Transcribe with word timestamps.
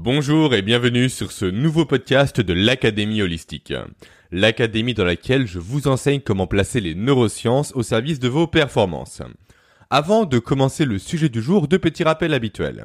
Bonjour 0.00 0.54
et 0.54 0.62
bienvenue 0.62 1.08
sur 1.08 1.32
ce 1.32 1.44
nouveau 1.44 1.84
podcast 1.84 2.40
de 2.40 2.52
l'Académie 2.52 3.20
Holistique. 3.20 3.74
L'académie 4.30 4.94
dans 4.94 5.04
laquelle 5.04 5.48
je 5.48 5.58
vous 5.58 5.88
enseigne 5.88 6.20
comment 6.20 6.46
placer 6.46 6.80
les 6.80 6.94
neurosciences 6.94 7.72
au 7.74 7.82
service 7.82 8.20
de 8.20 8.28
vos 8.28 8.46
performances. 8.46 9.22
Avant 9.90 10.24
de 10.24 10.38
commencer 10.38 10.84
le 10.84 11.00
sujet 11.00 11.28
du 11.28 11.42
jour, 11.42 11.66
deux 11.66 11.80
petits 11.80 12.04
rappels 12.04 12.32
habituels. 12.32 12.84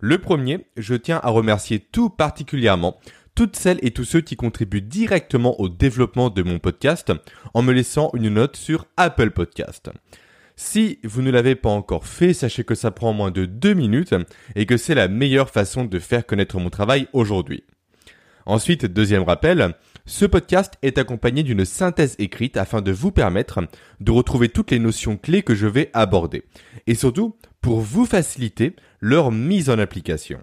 Le 0.00 0.18
premier, 0.18 0.66
je 0.76 0.94
tiens 0.96 1.18
à 1.22 1.30
remercier 1.30 1.78
tout 1.80 2.10
particulièrement 2.10 3.00
toutes 3.34 3.56
celles 3.56 3.78
et 3.80 3.92
tous 3.92 4.04
ceux 4.04 4.20
qui 4.20 4.36
contribuent 4.36 4.82
directement 4.82 5.58
au 5.62 5.70
développement 5.70 6.28
de 6.28 6.42
mon 6.42 6.58
podcast 6.58 7.10
en 7.54 7.62
me 7.62 7.72
laissant 7.72 8.10
une 8.12 8.28
note 8.28 8.56
sur 8.56 8.84
Apple 8.98 9.30
Podcast. 9.30 9.90
Si 10.62 10.98
vous 11.04 11.22
ne 11.22 11.30
l'avez 11.30 11.54
pas 11.54 11.70
encore 11.70 12.06
fait, 12.06 12.34
sachez 12.34 12.64
que 12.64 12.74
ça 12.74 12.90
prend 12.90 13.14
moins 13.14 13.30
de 13.30 13.46
deux 13.46 13.72
minutes 13.72 14.14
et 14.54 14.66
que 14.66 14.76
c'est 14.76 14.94
la 14.94 15.08
meilleure 15.08 15.48
façon 15.48 15.86
de 15.86 15.98
faire 15.98 16.26
connaître 16.26 16.60
mon 16.60 16.68
travail 16.68 17.08
aujourd'hui. 17.14 17.64
Ensuite, 18.44 18.84
deuxième 18.84 19.22
rappel, 19.22 19.74
ce 20.04 20.26
podcast 20.26 20.74
est 20.82 20.98
accompagné 20.98 21.42
d'une 21.42 21.64
synthèse 21.64 22.14
écrite 22.18 22.58
afin 22.58 22.82
de 22.82 22.92
vous 22.92 23.10
permettre 23.10 23.60
de 24.00 24.12
retrouver 24.12 24.50
toutes 24.50 24.70
les 24.70 24.78
notions 24.78 25.16
clés 25.16 25.42
que 25.42 25.54
je 25.54 25.66
vais 25.66 25.90
aborder 25.94 26.42
et 26.86 26.94
surtout 26.94 27.36
pour 27.62 27.80
vous 27.80 28.04
faciliter 28.04 28.76
leur 29.00 29.32
mise 29.32 29.70
en 29.70 29.78
application. 29.78 30.40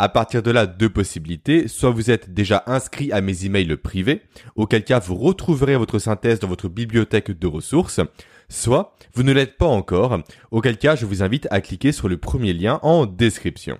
À 0.00 0.08
partir 0.08 0.44
de 0.44 0.52
là, 0.52 0.66
deux 0.66 0.90
possibilités. 0.90 1.66
Soit 1.66 1.90
vous 1.90 2.10
êtes 2.10 2.32
déjà 2.32 2.62
inscrit 2.66 3.10
à 3.10 3.20
mes 3.20 3.46
emails 3.46 3.76
privés, 3.76 4.22
auquel 4.54 4.84
cas 4.84 5.00
vous 5.00 5.16
retrouverez 5.16 5.74
votre 5.74 5.98
synthèse 5.98 6.38
dans 6.38 6.46
votre 6.46 6.68
bibliothèque 6.68 7.36
de 7.36 7.46
ressources. 7.48 8.00
Soit 8.48 8.96
vous 9.14 9.22
ne 9.22 9.32
l'êtes 9.32 9.58
pas 9.58 9.66
encore, 9.66 10.18
auquel 10.50 10.78
cas 10.78 10.96
je 10.96 11.06
vous 11.06 11.22
invite 11.22 11.46
à 11.50 11.60
cliquer 11.60 11.92
sur 11.92 12.08
le 12.08 12.16
premier 12.16 12.52
lien 12.52 12.80
en 12.82 13.06
description. 13.06 13.78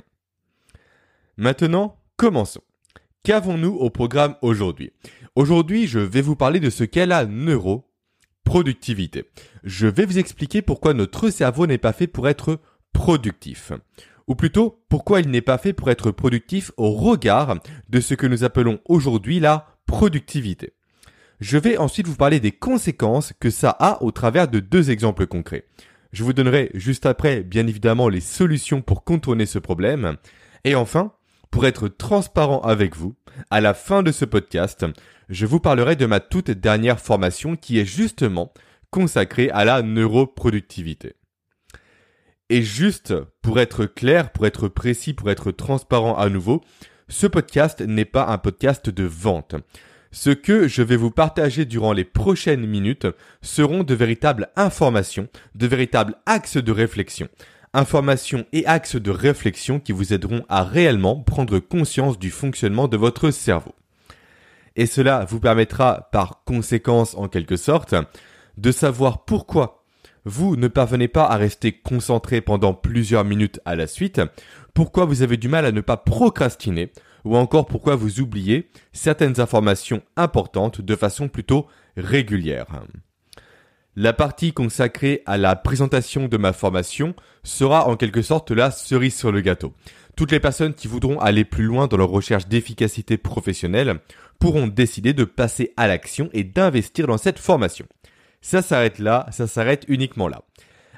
Maintenant, 1.37 1.97
commençons. 2.17 2.63
Qu'avons-nous 3.23 3.75
au 3.75 3.91
programme 3.91 4.37
aujourd'hui? 4.43 4.93
Aujourd'hui, 5.35 5.87
je 5.87 5.99
vais 5.99 6.21
vous 6.21 6.37
parler 6.37 6.61
de 6.61 6.71
ce 6.71 6.85
qu'est 6.85 7.07
la 7.07 7.27
neuroproductivité. 7.27 9.25
Je 9.65 9.87
vais 9.87 10.05
vous 10.05 10.19
expliquer 10.19 10.63
pourquoi 10.63 10.95
notre 10.95 11.31
cerveau 11.31 11.67
n'est 11.67 11.79
pas 11.79 11.93
fait 11.93 12.07
pour 12.07 12.29
être 12.29 12.61
productif. 12.93 13.73
Ou 14.27 14.35
plutôt, 14.35 14.85
pourquoi 14.89 15.21
il 15.21 15.31
n'est 15.31 15.41
pas 15.41 15.59
fait 15.59 15.73
pour 15.73 15.91
être 15.91 16.11
productif 16.11 16.73
au 16.77 16.91
regard 16.93 17.59
de 17.89 18.01
ce 18.01 18.15
que 18.15 18.27
nous 18.27 18.45
appelons 18.45 18.81
aujourd'hui 18.85 19.41
la 19.41 19.79
productivité. 19.87 20.75
Je 21.41 21.57
vais 21.57 21.77
ensuite 21.77 22.09
vous 22.09 22.17
parler 22.17 22.41
des 22.41 22.53
conséquences 22.53 23.33
que 23.39 23.51
ça 23.51 23.71
a 23.71 24.03
au 24.03 24.11
travers 24.11 24.49
de 24.49 24.59
deux 24.59 24.91
exemples 24.91 25.27
concrets. 25.27 25.67
Je 26.13 26.25
vous 26.25 26.33
donnerai 26.33 26.71
juste 26.75 27.07
après, 27.07 27.43
bien 27.43 27.67
évidemment, 27.67 28.09
les 28.09 28.21
solutions 28.21 28.83
pour 28.83 29.05
contourner 29.05 29.47
ce 29.47 29.59
problème. 29.59 30.17
Et 30.65 30.75
enfin, 30.75 31.13
pour 31.51 31.65
être 31.65 31.87
transparent 31.89 32.61
avec 32.61 32.97
vous, 32.97 33.15
à 33.51 33.61
la 33.61 33.73
fin 33.75 34.03
de 34.03 34.11
ce 34.11 34.25
podcast, 34.25 34.85
je 35.29 35.47
vous 35.47 35.61
parlerai 35.61 35.95
de 35.95 36.07
ma 36.07 36.19
toute 36.19 36.51
dernière 36.51 36.99
formation 36.99 37.55
qui 37.55 37.79
est 37.79 37.85
justement 37.85 38.53
consacrée 38.91 39.51
à 39.51 39.65
la 39.65 39.83
neuroproductivité. 39.83 41.15
Et 42.51 42.63
juste 42.63 43.15
pour 43.43 43.61
être 43.61 43.85
clair, 43.85 44.31
pour 44.33 44.47
être 44.47 44.69
précis, 44.69 45.13
pour 45.13 45.31
être 45.31 45.53
transparent 45.53 46.17
à 46.17 46.31
nouveau, 46.31 46.63
ce 47.09 47.27
podcast 47.27 47.81
n'est 47.81 48.07
pas 48.07 48.27
un 48.27 48.39
podcast 48.39 48.91
de 48.91 49.05
vente. 49.05 49.55
Ce 50.11 50.31
que 50.31 50.69
je 50.69 50.83
vais 50.83 50.97
vous 50.97 51.11
partager 51.11 51.67
durant 51.67 51.93
les 51.93 52.05
prochaines 52.05 52.67
minutes 52.67 53.07
seront 53.43 53.83
de 53.83 53.95
véritables 53.95 54.49
informations, 54.57 55.29
de 55.55 55.67
véritables 55.67 56.15
axes 56.25 56.57
de 56.57 56.73
réflexion. 56.73 57.29
Informations 57.75 58.47
et 58.53 58.65
axes 58.65 58.97
de 58.97 59.11
réflexion 59.11 59.79
qui 59.79 59.93
vous 59.93 60.15
aideront 60.15 60.45
à 60.49 60.65
réellement 60.65 61.17
prendre 61.17 61.59
conscience 61.59 62.19
du 62.19 62.31
fonctionnement 62.31 62.89
de 62.89 62.97
votre 62.97 63.31
cerveau. 63.31 63.75
Et 64.77 64.87
cela 64.87 65.27
vous 65.27 65.41
permettra 65.41 66.09
par 66.11 66.43
conséquence 66.45 67.15
en 67.15 67.29
quelque 67.29 67.57
sorte 67.57 67.95
de 68.57 68.73
savoir 68.73 69.25
pourquoi 69.27 69.85
vous 70.25 70.57
ne 70.57 70.69
parvenez 70.69 71.09
pas 71.09 71.25
à 71.25 71.37
rester 71.37 71.73
concentré 71.73 72.41
pendant 72.41 72.75
plusieurs 72.75 73.25
minutes 73.25 73.61
à 73.65 73.77
la 73.77 73.87
suite, 73.87 74.21
pourquoi 74.75 75.05
vous 75.05 75.23
avez 75.23 75.37
du 75.37 75.49
mal 75.49 75.65
à 75.65 75.73
ne 75.73 75.81
pas 75.81 75.97
procrastiner, 75.97 76.93
ou 77.25 77.37
encore 77.37 77.67
pourquoi 77.67 77.97
vous 77.97 78.21
oubliez 78.21 78.69
certaines 78.93 79.41
informations 79.41 80.03
importantes 80.17 80.81
de 80.81 80.97
façon 80.97 81.29
plutôt 81.29 81.67
régulière. 81.97 82.67
La 83.97 84.13
partie 84.13 84.53
consacrée 84.53 85.23
à 85.27 85.37
la 85.39 85.57
présentation 85.57 86.29
de 86.29 86.37
ma 86.37 86.53
formation 86.53 87.15
sera 87.43 87.89
en 87.89 87.97
quelque 87.97 88.23
sorte 88.23 88.53
la 88.53 88.71
cerise 88.71 89.17
sur 89.17 89.33
le 89.33 89.41
gâteau. 89.41 89.75
Toutes 90.17 90.31
les 90.31 90.41
personnes 90.41 90.75
qui 90.75 90.87
voudront 90.87 91.19
aller 91.19 91.45
plus 91.45 91.65
loin 91.65 91.89
dans 91.89 91.97
leur 91.97 92.09
recherche 92.09 92.47
d'efficacité 92.47 93.19
professionnelle 93.19 93.99
pourront 94.39 94.69
décider 94.69 95.15
de 95.15 95.25
passer 95.25 95.73
à 95.77 95.89
l'action 95.89 96.31
et 96.33 96.45
d'investir 96.45 97.07
dans 97.07 97.19
cette 97.19 97.39
formation. 97.39 97.87
Ça 98.41 98.63
s'arrête 98.63 99.01
là, 99.01 99.27
ça 99.33 99.47
s'arrête 99.47 99.85
uniquement 99.89 100.29
là. 100.29 100.43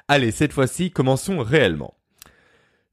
Allez, 0.07 0.31
cette 0.31 0.53
fois-ci, 0.53 0.91
commençons 0.91 1.39
réellement. 1.39 1.95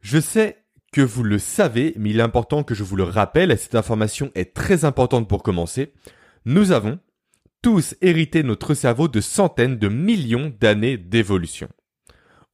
Je 0.00 0.20
sais 0.20 0.56
que 0.93 1.00
vous 1.00 1.22
le 1.22 1.38
savez, 1.38 1.94
mais 1.97 2.10
il 2.10 2.21
est 2.21 2.22
important 2.22 2.62
que 2.62 2.75
je 2.75 2.82
vous 2.82 2.97
le 2.97 3.04
rappelle, 3.04 3.50
et 3.50 3.56
cette 3.56 3.75
information 3.75 4.31
est 4.34 4.54
très 4.54 4.84
importante 4.84 5.28
pour 5.28 5.43
commencer. 5.43 5.93
Nous 6.44 6.72
avons 6.72 6.99
tous 7.62 7.94
hérité 8.00 8.43
notre 8.43 8.75
cerveau 8.75 9.09
de 9.09 9.21
centaines 9.21 9.78
de 9.78 9.88
millions 9.88 10.53
d'années 10.60 10.97
d'évolution. 10.97 11.69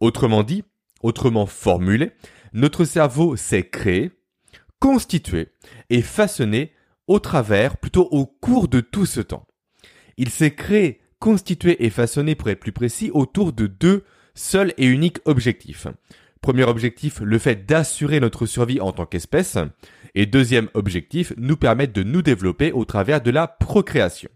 Autrement 0.00 0.42
dit, 0.42 0.64
autrement 1.02 1.46
formulé, 1.46 2.12
notre 2.52 2.84
cerveau 2.84 3.36
s'est 3.36 3.68
créé, 3.68 4.10
constitué 4.80 5.48
et 5.90 6.02
façonné 6.02 6.72
au 7.06 7.18
travers, 7.18 7.76
plutôt 7.76 8.08
au 8.10 8.26
cours 8.26 8.68
de 8.68 8.80
tout 8.80 9.06
ce 9.06 9.20
temps. 9.20 9.46
Il 10.16 10.30
s'est 10.30 10.54
créé 10.54 11.00
constitué 11.18 11.84
et 11.84 11.90
façonné 11.90 12.34
pour 12.34 12.50
être 12.50 12.60
plus 12.60 12.72
précis 12.72 13.10
autour 13.12 13.52
de 13.52 13.66
deux 13.66 14.04
seuls 14.34 14.74
et 14.76 14.86
uniques 14.86 15.20
objectifs. 15.24 15.86
Premier 16.44 16.64
objectif, 16.64 17.20
le 17.22 17.38
fait 17.38 17.64
d'assurer 17.64 18.20
notre 18.20 18.44
survie 18.44 18.78
en 18.78 18.92
tant 18.92 19.06
qu'espèce. 19.06 19.56
Et 20.14 20.26
deuxième 20.26 20.68
objectif, 20.74 21.32
nous 21.38 21.56
permettre 21.56 21.94
de 21.94 22.02
nous 22.02 22.20
développer 22.20 22.70
au 22.70 22.84
travers 22.84 23.22
de 23.22 23.30
la 23.30 23.48
procréation. 23.48 24.28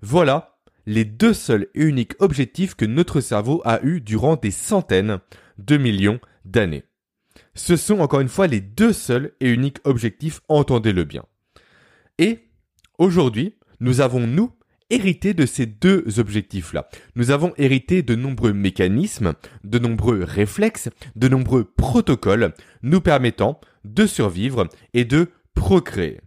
Voilà 0.00 0.56
les 0.86 1.04
deux 1.04 1.34
seuls 1.34 1.66
et 1.74 1.82
uniques 1.82 2.14
objectifs 2.20 2.74
que 2.74 2.86
notre 2.86 3.20
cerveau 3.20 3.60
a 3.66 3.82
eus 3.82 4.00
durant 4.00 4.36
des 4.36 4.50
centaines 4.50 5.18
de 5.58 5.76
millions 5.76 6.20
d'années. 6.46 6.84
Ce 7.54 7.76
sont 7.76 7.98
encore 7.98 8.20
une 8.20 8.28
fois 8.28 8.46
les 8.46 8.62
deux 8.62 8.94
seuls 8.94 9.34
et 9.40 9.50
uniques 9.50 9.80
objectifs, 9.84 10.40
entendez-le 10.48 11.04
bien. 11.04 11.26
Et 12.16 12.48
aujourd'hui, 12.96 13.56
nous 13.78 14.00
avons, 14.00 14.26
nous, 14.26 14.52
hérité 14.90 15.34
de 15.34 15.46
ces 15.46 15.66
deux 15.66 16.04
objectifs-là. 16.18 16.88
Nous 17.16 17.30
avons 17.30 17.52
hérité 17.56 18.02
de 18.02 18.14
nombreux 18.14 18.52
mécanismes, 18.52 19.34
de 19.64 19.78
nombreux 19.78 20.22
réflexes, 20.22 20.90
de 21.16 21.28
nombreux 21.28 21.64
protocoles 21.64 22.54
nous 22.82 23.00
permettant 23.00 23.60
de 23.84 24.06
survivre 24.06 24.68
et 24.92 25.04
de 25.04 25.30
procréer. 25.54 26.20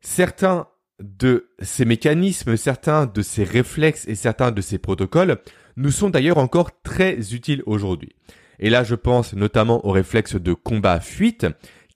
Certains 0.00 0.68
de 1.00 1.50
ces 1.60 1.84
mécanismes, 1.84 2.56
certains 2.56 3.06
de 3.06 3.22
ces 3.22 3.44
réflexes 3.44 4.06
et 4.08 4.14
certains 4.14 4.50
de 4.50 4.60
ces 4.60 4.78
protocoles 4.78 5.38
nous 5.76 5.90
sont 5.90 6.10
d'ailleurs 6.10 6.38
encore 6.38 6.82
très 6.82 7.34
utiles 7.34 7.62
aujourd'hui. 7.66 8.14
Et 8.58 8.70
là, 8.70 8.82
je 8.82 8.96
pense 8.96 9.34
notamment 9.34 9.86
au 9.86 9.90
réflexe 9.90 10.34
de 10.34 10.52
combat-fuite 10.52 11.46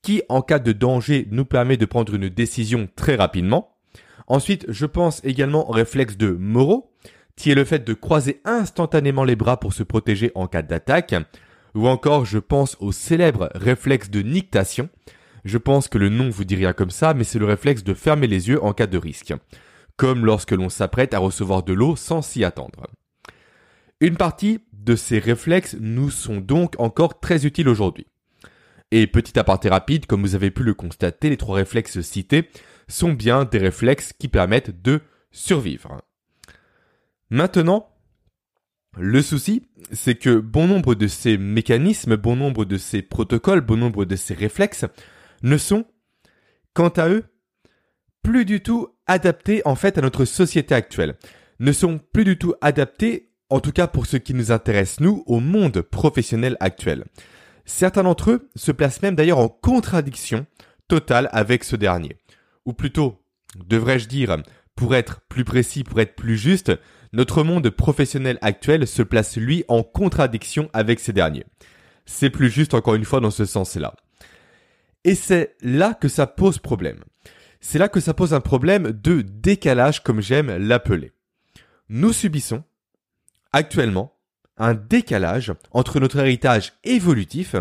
qui, 0.02 0.22
en 0.28 0.42
cas 0.42 0.58
de 0.58 0.72
danger, 0.72 1.26
nous 1.30 1.44
permet 1.44 1.76
de 1.76 1.86
prendre 1.86 2.14
une 2.14 2.28
décision 2.28 2.88
très 2.94 3.16
rapidement. 3.16 3.76
Ensuite, 4.26 4.64
je 4.68 4.86
pense 4.86 5.20
également 5.24 5.68
au 5.68 5.72
réflexe 5.72 6.16
de 6.16 6.30
Moreau, 6.30 6.92
qui 7.36 7.50
est 7.50 7.54
le 7.54 7.64
fait 7.64 7.84
de 7.84 7.94
croiser 7.94 8.40
instantanément 8.44 9.24
les 9.24 9.36
bras 9.36 9.58
pour 9.58 9.72
se 9.72 9.82
protéger 9.82 10.32
en 10.34 10.46
cas 10.46 10.62
d'attaque. 10.62 11.14
Ou 11.74 11.88
encore, 11.88 12.24
je 12.24 12.38
pense 12.38 12.76
au 12.80 12.92
célèbre 12.92 13.50
réflexe 13.54 14.10
de 14.10 14.20
nictation. 14.20 14.88
Je 15.44 15.58
pense 15.58 15.88
que 15.88 15.98
le 15.98 16.08
nom 16.08 16.30
vous 16.30 16.44
dit 16.44 16.54
rien 16.54 16.72
comme 16.72 16.90
ça, 16.90 17.14
mais 17.14 17.24
c'est 17.24 17.38
le 17.38 17.46
réflexe 17.46 17.82
de 17.82 17.94
fermer 17.94 18.26
les 18.26 18.48
yeux 18.48 18.62
en 18.62 18.72
cas 18.72 18.86
de 18.86 18.98
risque. 18.98 19.34
Comme 19.96 20.24
lorsque 20.24 20.52
l'on 20.52 20.68
s'apprête 20.68 21.14
à 21.14 21.18
recevoir 21.18 21.62
de 21.62 21.72
l'eau 21.72 21.96
sans 21.96 22.22
s'y 22.22 22.44
attendre. 22.44 22.86
Une 24.00 24.16
partie 24.16 24.60
de 24.72 24.96
ces 24.96 25.18
réflexes 25.18 25.76
nous 25.80 26.10
sont 26.10 26.38
donc 26.38 26.74
encore 26.78 27.20
très 27.20 27.46
utiles 27.46 27.68
aujourd'hui. 27.68 28.06
Et 28.90 29.06
petit 29.06 29.38
aparté 29.38 29.68
rapide, 29.68 30.06
comme 30.06 30.22
vous 30.22 30.34
avez 30.34 30.50
pu 30.50 30.64
le 30.64 30.74
constater, 30.74 31.30
les 31.30 31.36
trois 31.36 31.56
réflexes 31.56 32.00
cités 32.02 32.50
sont 32.88 33.12
bien 33.12 33.44
des 33.44 33.58
réflexes 33.58 34.12
qui 34.12 34.28
permettent 34.28 34.82
de 34.82 35.00
survivre. 35.30 36.02
Maintenant, 37.30 37.88
le 38.98 39.22
souci, 39.22 39.66
c'est 39.90 40.16
que 40.16 40.38
bon 40.38 40.66
nombre 40.66 40.94
de 40.94 41.06
ces 41.06 41.38
mécanismes, 41.38 42.16
bon 42.16 42.36
nombre 42.36 42.66
de 42.66 42.76
ces 42.76 43.00
protocoles, 43.00 43.62
bon 43.62 43.78
nombre 43.78 44.04
de 44.04 44.16
ces 44.16 44.34
réflexes 44.34 44.84
ne 45.42 45.56
sont, 45.56 45.86
quant 46.74 46.90
à 46.90 47.08
eux, 47.08 47.24
plus 48.22 48.44
du 48.44 48.62
tout 48.62 48.88
adaptés 49.06 49.62
en 49.64 49.74
fait 49.74 49.96
à 49.96 50.02
notre 50.02 50.24
société 50.24 50.74
actuelle, 50.74 51.16
ne 51.58 51.72
sont 51.72 51.98
plus 52.12 52.24
du 52.24 52.38
tout 52.38 52.54
adaptés, 52.60 53.30
en 53.48 53.60
tout 53.60 53.72
cas 53.72 53.86
pour 53.86 54.06
ce 54.06 54.18
qui 54.18 54.34
nous 54.34 54.52
intéresse 54.52 55.00
nous, 55.00 55.22
au 55.26 55.40
monde 55.40 55.80
professionnel 55.80 56.56
actuel. 56.60 57.04
Certains 57.64 58.02
d'entre 58.02 58.30
eux 58.30 58.50
se 58.56 58.72
placent 58.72 59.02
même 59.02 59.14
d'ailleurs 59.14 59.38
en 59.38 59.48
contradiction 59.48 60.46
totale 60.88 61.28
avec 61.32 61.64
ce 61.64 61.76
dernier. 61.76 62.16
Ou 62.64 62.72
plutôt, 62.72 63.20
devrais-je 63.66 64.08
dire, 64.08 64.36
pour 64.76 64.94
être 64.94 65.20
plus 65.28 65.44
précis, 65.44 65.84
pour 65.84 66.00
être 66.00 66.14
plus 66.14 66.36
juste, 66.36 66.72
notre 67.12 67.42
monde 67.42 67.68
professionnel 67.70 68.38
actuel 68.40 68.86
se 68.86 69.02
place 69.02 69.36
lui 69.36 69.64
en 69.68 69.82
contradiction 69.82 70.70
avec 70.72 71.00
ces 71.00 71.12
derniers. 71.12 71.44
C'est 72.06 72.30
plus 72.30 72.50
juste 72.50 72.74
encore 72.74 72.94
une 72.94 73.04
fois 73.04 73.20
dans 73.20 73.30
ce 73.30 73.44
sens-là. 73.44 73.94
Et 75.04 75.14
c'est 75.14 75.56
là 75.60 75.94
que 75.94 76.08
ça 76.08 76.26
pose 76.26 76.58
problème. 76.58 77.04
C'est 77.60 77.78
là 77.78 77.88
que 77.88 78.00
ça 78.00 78.14
pose 78.14 78.34
un 78.34 78.40
problème 78.40 78.92
de 78.92 79.20
décalage 79.20 80.02
comme 80.02 80.20
j'aime 80.20 80.56
l'appeler. 80.56 81.12
Nous 81.88 82.12
subissons 82.12 82.64
actuellement 83.52 84.16
un 84.56 84.74
décalage 84.74 85.52
entre 85.72 86.00
notre 86.00 86.18
héritage 86.18 86.72
évolutif 86.84 87.54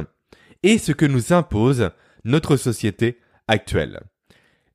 et 0.63 0.77
ce 0.77 0.92
que 0.92 1.06
nous 1.06 1.33
impose 1.33 1.92
notre 2.24 2.56
société 2.56 3.19
actuelle. 3.48 4.01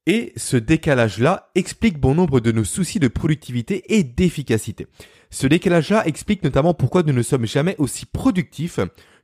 Et 0.06 0.32
ce 0.37 0.56
décalage-là 0.56 1.50
explique 1.56 1.99
bon 1.99 2.14
nombre 2.14 2.38
de 2.38 2.53
nos 2.53 2.64
soucis 2.64 3.00
de 3.00 3.08
productivité 3.08 3.97
et 3.97 4.05
d'efficacité. 4.05 4.87
Ce 5.31 5.49
décalage-là 5.49 6.06
explique 6.06 6.44
notamment 6.44 6.75
pourquoi 6.75 7.03
nous 7.03 7.12
ne 7.12 7.23
sommes 7.23 7.47
jamais 7.47 7.75
aussi 7.79 8.06
productifs 8.06 8.79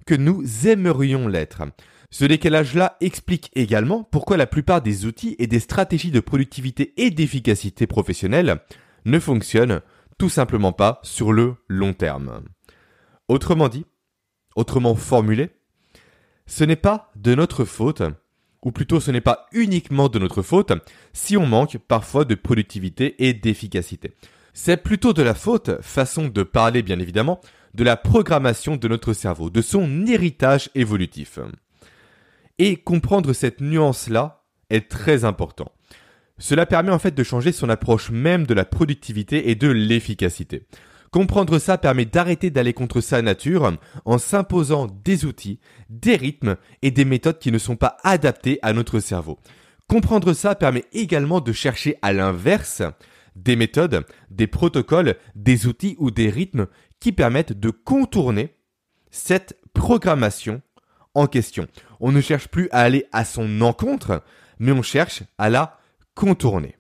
que 0.06 0.16
nous 0.16 0.66
aimerions 0.66 1.28
l'être. 1.28 1.62
Ce 2.10 2.24
décalage-là 2.24 2.96
explique 3.00 3.50
également 3.54 4.02
pourquoi 4.02 4.36
la 4.36 4.48
plupart 4.48 4.82
des 4.82 5.06
outils 5.06 5.36
et 5.38 5.46
des 5.46 5.60
stratégies 5.60 6.10
de 6.10 6.20
productivité 6.20 6.92
et 6.96 7.10
d'efficacité 7.10 7.86
professionnelle 7.86 8.60
ne 9.04 9.18
fonctionnent 9.20 9.80
tout 10.18 10.28
simplement 10.28 10.72
pas 10.72 11.00
sur 11.04 11.32
le 11.32 11.54
long 11.68 11.94
terme. 11.94 12.42
Autrement 13.28 13.68
dit, 13.68 13.86
autrement 14.56 14.94
formulé, 14.94 15.50
ce 16.46 16.64
n'est 16.64 16.76
pas 16.76 17.10
de 17.16 17.34
notre 17.34 17.64
faute 17.64 18.02
ou 18.62 18.72
plutôt 18.72 19.00
ce 19.00 19.10
n'est 19.10 19.20
pas 19.20 19.46
uniquement 19.52 20.08
de 20.08 20.18
notre 20.18 20.42
faute 20.42 20.72
si 21.12 21.36
on 21.36 21.46
manque 21.46 21.78
parfois 21.78 22.24
de 22.24 22.34
productivité 22.34 23.26
et 23.26 23.34
d'efficacité. 23.34 24.12
C'est 24.54 24.76
plutôt 24.76 25.12
de 25.12 25.22
la 25.22 25.34
faute, 25.34 25.80
façon 25.80 26.28
de 26.28 26.42
parler 26.42 26.82
bien 26.82 26.98
évidemment, 26.98 27.40
de 27.74 27.84
la 27.84 27.96
programmation 27.96 28.76
de 28.76 28.88
notre 28.88 29.12
cerveau, 29.12 29.50
de 29.50 29.62
son 29.62 30.06
héritage 30.06 30.70
évolutif. 30.74 31.38
Et 32.58 32.76
comprendre 32.76 33.32
cette 33.32 33.60
nuance-là 33.60 34.44
est 34.70 34.90
très 34.90 35.24
important. 35.24 35.72
Cela 36.38 36.66
permet 36.66 36.92
en 36.92 36.98
fait 36.98 37.14
de 37.14 37.22
changer 37.22 37.52
son 37.52 37.68
approche 37.68 38.10
même 38.10 38.46
de 38.46 38.54
la 38.54 38.64
productivité 38.64 39.50
et 39.50 39.54
de 39.54 39.68
l'efficacité. 39.68 40.66
Comprendre 41.12 41.58
ça 41.58 41.76
permet 41.76 42.06
d'arrêter 42.06 42.50
d'aller 42.50 42.72
contre 42.72 43.02
sa 43.02 43.20
nature 43.20 43.70
en 44.06 44.16
s'imposant 44.16 44.86
des 45.04 45.26
outils, 45.26 45.60
des 45.90 46.16
rythmes 46.16 46.56
et 46.80 46.90
des 46.90 47.04
méthodes 47.04 47.38
qui 47.38 47.52
ne 47.52 47.58
sont 47.58 47.76
pas 47.76 47.98
adaptés 48.02 48.58
à 48.62 48.72
notre 48.72 48.98
cerveau. 48.98 49.38
Comprendre 49.88 50.32
ça 50.32 50.54
permet 50.54 50.86
également 50.92 51.42
de 51.42 51.52
chercher 51.52 51.98
à 52.00 52.14
l'inverse 52.14 52.82
des 53.36 53.56
méthodes, 53.56 54.06
des 54.30 54.46
protocoles, 54.46 55.16
des 55.34 55.66
outils 55.66 55.96
ou 55.98 56.10
des 56.10 56.30
rythmes 56.30 56.66
qui 56.98 57.12
permettent 57.12 57.52
de 57.52 57.68
contourner 57.68 58.56
cette 59.10 59.60
programmation 59.74 60.62
en 61.12 61.26
question. 61.26 61.68
On 62.00 62.10
ne 62.10 62.22
cherche 62.22 62.48
plus 62.48 62.70
à 62.70 62.80
aller 62.80 63.04
à 63.12 63.26
son 63.26 63.60
encontre, 63.60 64.22
mais 64.58 64.72
on 64.72 64.82
cherche 64.82 65.24
à 65.36 65.50
la 65.50 65.78
contourner. 66.14 66.78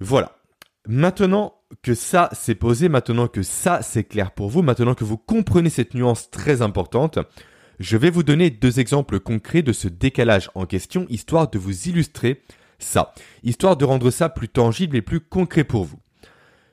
Voilà. 0.00 0.36
Maintenant, 0.88 1.61
que 1.82 1.94
ça 1.94 2.28
c'est 2.32 2.54
posé, 2.54 2.88
maintenant 2.88 3.28
que 3.28 3.42
ça 3.42 3.82
c'est 3.82 4.04
clair 4.04 4.32
pour 4.32 4.48
vous, 4.48 4.62
maintenant 4.62 4.94
que 4.94 5.04
vous 5.04 5.16
comprenez 5.16 5.70
cette 5.70 5.94
nuance 5.94 6.30
très 6.30 6.62
importante, 6.62 7.18
je 7.78 7.96
vais 7.96 8.10
vous 8.10 8.22
donner 8.22 8.50
deux 8.50 8.80
exemples 8.80 9.20
concrets 9.20 9.62
de 9.62 9.72
ce 9.72 9.88
décalage 9.88 10.50
en 10.54 10.66
question, 10.66 11.06
histoire 11.08 11.50
de 11.50 11.58
vous 11.58 11.88
illustrer 11.88 12.42
ça, 12.78 13.14
histoire 13.42 13.76
de 13.76 13.84
rendre 13.84 14.10
ça 14.10 14.28
plus 14.28 14.48
tangible 14.48 14.96
et 14.96 15.02
plus 15.02 15.20
concret 15.20 15.64
pour 15.64 15.84
vous. 15.84 15.98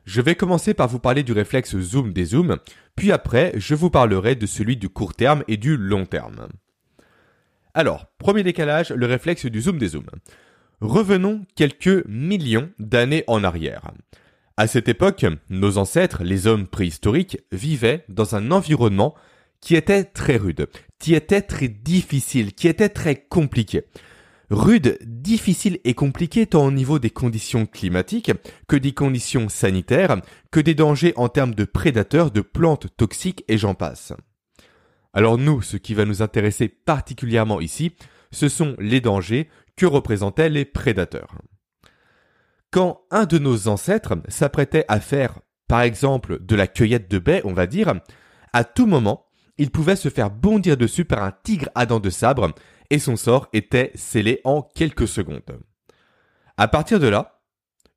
Je 0.06 0.22
vais 0.22 0.36
commencer 0.36 0.74
par 0.74 0.88
vous 0.88 1.00
parler 1.00 1.24
du 1.24 1.34
réflexe 1.34 1.78
zoom 1.78 2.14
des 2.14 2.26
zooms, 2.26 2.58
puis 2.96 3.12
après 3.12 3.54
je 3.56 3.76
vous 3.76 3.90
parlerai 3.90 4.36
de 4.36 4.46
celui 4.46 4.76
du 4.76 4.90
court 4.90 5.14
terme 5.14 5.44
et 5.48 5.58
du 5.58 5.78
long 5.78 6.06
terme. 6.06 6.48
Alors, 7.74 8.08
premier 8.18 8.44
décalage, 8.44 8.92
le 8.92 9.06
réflexe 9.06 9.46
du 9.46 9.62
zoom 9.62 9.78
des 9.78 9.90
zooms. 9.90 10.10
Revenons 10.82 11.46
quelques 11.56 12.06
millions 12.08 12.70
d'années 12.80 13.24
en 13.28 13.44
arrière. 13.44 13.92
À 14.60 14.68
cette 14.68 14.90
époque, 14.90 15.26
nos 15.50 15.78
ancêtres, 15.78 16.22
les 16.22 16.46
hommes 16.46 16.68
préhistoriques, 16.68 17.38
vivaient 17.54 18.04
dans 18.10 18.36
un 18.36 18.52
environnement 18.52 19.16
qui 19.62 19.78
était 19.78 20.04
très 20.04 20.36
rude, 20.36 20.68
qui 21.00 21.16
était 21.16 21.42
très 21.42 21.70
difficile, 21.70 22.52
qui 22.52 22.68
était 22.68 22.90
très 22.90 23.16
compliqué. 23.16 23.84
Rude, 24.50 24.98
difficile 25.06 25.80
et 25.86 25.94
compliqué 25.94 26.46
tant 26.46 26.66
au 26.66 26.72
niveau 26.72 27.00
des 27.00 27.10
conditions 27.10 27.66
climatiques 27.66 28.34
que 28.68 28.76
des 28.76 28.92
conditions 28.92 29.48
sanitaires, 29.48 30.18
que 30.52 30.60
des 30.60 30.76
dangers 30.76 31.14
en 31.16 31.30
termes 31.30 31.56
de 31.56 31.64
prédateurs, 31.64 32.30
de 32.30 32.42
plantes 32.42 32.88
toxiques 32.98 33.46
et 33.48 33.58
j'en 33.58 33.76
passe. 33.76 34.12
Alors 35.14 35.38
nous, 35.38 35.62
ce 35.62 35.78
qui 35.78 35.94
va 35.94 36.04
nous 36.04 36.22
intéresser 36.22 36.68
particulièrement 36.68 37.62
ici, 37.62 37.94
ce 38.34 38.50
sont 38.50 38.76
les 38.78 39.00
dangers 39.00 39.48
que 39.78 39.86
représentaient 39.86 40.50
les 40.50 40.66
prédateurs. 40.66 41.38
Quand 42.72 43.02
un 43.10 43.26
de 43.26 43.40
nos 43.40 43.68
ancêtres 43.68 44.18
s'apprêtait 44.28 44.86
à 44.88 45.00
faire, 45.00 45.40
par 45.68 45.82
exemple, 45.82 46.40
de 46.40 46.56
la 46.56 46.68
cueillette 46.68 47.10
de 47.10 47.18
baies, 47.18 47.42
on 47.44 47.54
va 47.54 47.66
dire, 47.66 47.94
à 48.54 48.64
tout 48.64 48.86
moment, 48.86 49.26
il 49.58 49.72
pouvait 49.72 49.96
se 49.96 50.10
faire 50.10 50.30
bondir 50.30 50.78
dessus 50.78 51.06
par 51.06 51.24
un 51.24 51.32
tigre 51.32 51.70
à 51.76 51.86
dents 51.86 52.00
de 52.00 52.10
sabre, 52.10 52.54
et 52.90 53.00
son 53.00 53.16
sort 53.16 53.48
était 53.54 53.92
scellé 53.96 54.42
en 54.44 54.62
quelques 54.62 55.08
secondes. 55.08 55.60
À 56.58 56.68
partir 56.68 57.00
de 57.00 57.08
là, 57.08 57.42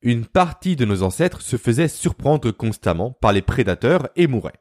une 0.00 0.26
partie 0.26 0.74
de 0.74 0.84
nos 0.84 1.02
ancêtres 1.02 1.42
se 1.42 1.56
faisait 1.56 1.88
surprendre 1.88 2.50
constamment 2.50 3.12
par 3.12 3.32
les 3.32 3.42
prédateurs 3.42 4.08
et 4.16 4.26
mourait. 4.26 4.60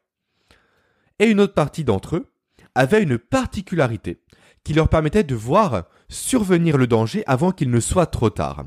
Et 1.20 1.26
une 1.26 1.40
autre 1.40 1.54
partie 1.54 1.84
d'entre 1.84 2.18
eux 2.18 2.32
avait 2.76 3.02
une 3.02 3.18
particularité 3.18 4.22
qui 4.64 4.74
leur 4.74 4.90
permettait 4.90 5.24
de 5.24 5.36
voir 5.36 5.86
survenir 6.10 6.78
le 6.78 6.88
danger 6.88 7.24
avant 7.26 7.52
qu'il 7.52 7.72
ne 7.72 7.80
soit 7.80 8.06
trop 8.06 8.30
tard. 8.30 8.66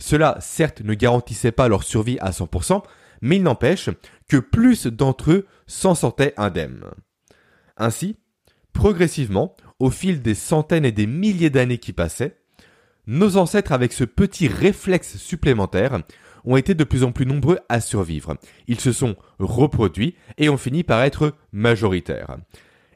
Cela, 0.00 0.38
certes, 0.40 0.80
ne 0.80 0.94
garantissait 0.94 1.52
pas 1.52 1.68
leur 1.68 1.84
survie 1.84 2.18
à 2.20 2.30
100%, 2.30 2.82
mais 3.20 3.36
il 3.36 3.42
n'empêche 3.42 3.90
que 4.28 4.38
plus 4.38 4.86
d'entre 4.86 5.30
eux 5.30 5.46
s'en 5.66 5.94
sortaient 5.94 6.34
indemnes. 6.36 6.84
Ainsi, 7.76 8.16
progressivement, 8.72 9.56
au 9.78 9.90
fil 9.90 10.22
des 10.22 10.34
centaines 10.34 10.84
et 10.84 10.92
des 10.92 11.06
milliers 11.06 11.50
d'années 11.50 11.78
qui 11.78 11.92
passaient, 11.92 12.36
nos 13.06 13.36
ancêtres 13.36 13.72
avec 13.72 13.92
ce 13.92 14.04
petit 14.04 14.48
réflexe 14.48 15.16
supplémentaire 15.16 16.00
ont 16.44 16.56
été 16.56 16.74
de 16.74 16.84
plus 16.84 17.04
en 17.04 17.12
plus 17.12 17.26
nombreux 17.26 17.58
à 17.68 17.80
survivre. 17.80 18.36
Ils 18.68 18.80
se 18.80 18.92
sont 18.92 19.16
reproduits 19.38 20.14
et 20.38 20.48
ont 20.48 20.56
fini 20.56 20.82
par 20.82 21.02
être 21.02 21.34
majoritaires. 21.52 22.38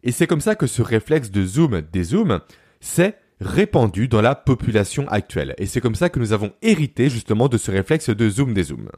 Et 0.02 0.12
c'est 0.12 0.26
comme 0.26 0.40
ça 0.40 0.54
que 0.54 0.66
ce 0.66 0.82
réflexe 0.82 1.30
de 1.30 1.44
zoom 1.44 1.82
des 1.92 2.04
zooms 2.04 2.40
s'est 2.80 3.18
répandu 3.44 4.08
dans 4.08 4.22
la 4.22 4.34
population 4.34 5.08
actuelle. 5.08 5.54
Et 5.58 5.66
c'est 5.66 5.80
comme 5.80 5.94
ça 5.94 6.08
que 6.08 6.18
nous 6.18 6.32
avons 6.32 6.52
hérité 6.62 7.08
justement 7.08 7.48
de 7.48 7.58
ce 7.58 7.70
réflexe 7.70 8.10
de 8.10 8.28
zoom 8.28 8.54
des 8.54 8.64
zooms. 8.64 8.90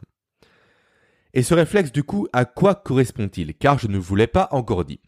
Et 1.35 1.43
ce 1.43 1.55
réflexe 1.55 1.93
du 1.93 2.03
coup, 2.03 2.29
à 2.33 2.45
quoi 2.45 2.75
correspond-il? 2.75 3.55
Car 3.55 3.79
je 3.79 3.88
ne 3.88 3.99
vous 3.99 4.17
l'ai 4.17 4.26
pas 4.26 4.49
encore 4.53 4.85
dit. 4.85 5.00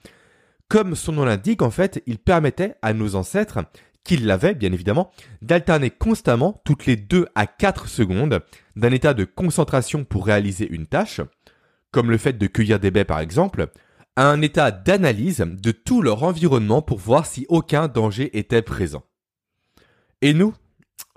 Comme 0.69 0.95
son 0.95 1.13
nom 1.13 1.25
l'indique, 1.25 1.63
en 1.63 1.71
fait, 1.71 2.03
il 2.07 2.19
permettait 2.19 2.75
à 2.83 2.93
nos 2.93 3.15
ancêtres, 3.15 3.61
qu'ils 4.05 4.27
l'avaient 4.27 4.55
bien 4.55 4.73
évidemment, 4.73 5.11
d'alterner 5.41 5.91
constamment 5.91 6.61
toutes 6.65 6.85
les 6.85 6.97
2 6.97 7.27
à 7.35 7.47
4 7.47 7.89
secondes 7.89 8.41
d'un 8.77 8.91
état 8.91 9.15
de 9.15 9.25
concentration 9.25 10.05
pour 10.05 10.27
réaliser 10.27 10.69
une 10.71 10.87
tâche, 10.87 11.23
comme 11.91 12.11
le 12.11 12.19
fait 12.19 12.37
de 12.37 12.47
cueillir 12.47 12.79
des 12.79 12.91
baies 12.91 13.05
par 13.05 13.21
exemple, 13.21 13.69
à 14.17 14.29
un 14.29 14.43
état 14.43 14.71
d'analyse 14.71 15.47
de 15.49 15.71
tout 15.71 16.03
leur 16.03 16.25
environnement 16.25 16.83
pour 16.83 16.99
voir 16.99 17.25
si 17.25 17.47
aucun 17.49 17.89
danger 17.89 18.37
était 18.37 18.63
présent. 18.63 19.05
Et 20.21 20.35
nous, 20.35 20.53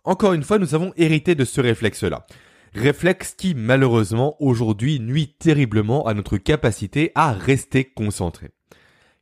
encore 0.04 0.34
une 0.34 0.44
fois, 0.44 0.60
nous 0.60 0.76
avons 0.76 0.94
hérité 0.96 1.36
de 1.36 1.46
ce 1.46 1.62
réflexe-là. 1.62 2.26
Réflexe 2.74 3.34
qui, 3.38 3.56
malheureusement, 3.56 4.36
aujourd'hui 4.40 5.00
nuit 5.00 5.36
terriblement 5.40 6.06
à 6.06 6.14
notre 6.14 6.38
capacité 6.38 7.12
à 7.16 7.34
rester 7.34 7.86
concentré. 7.86 8.52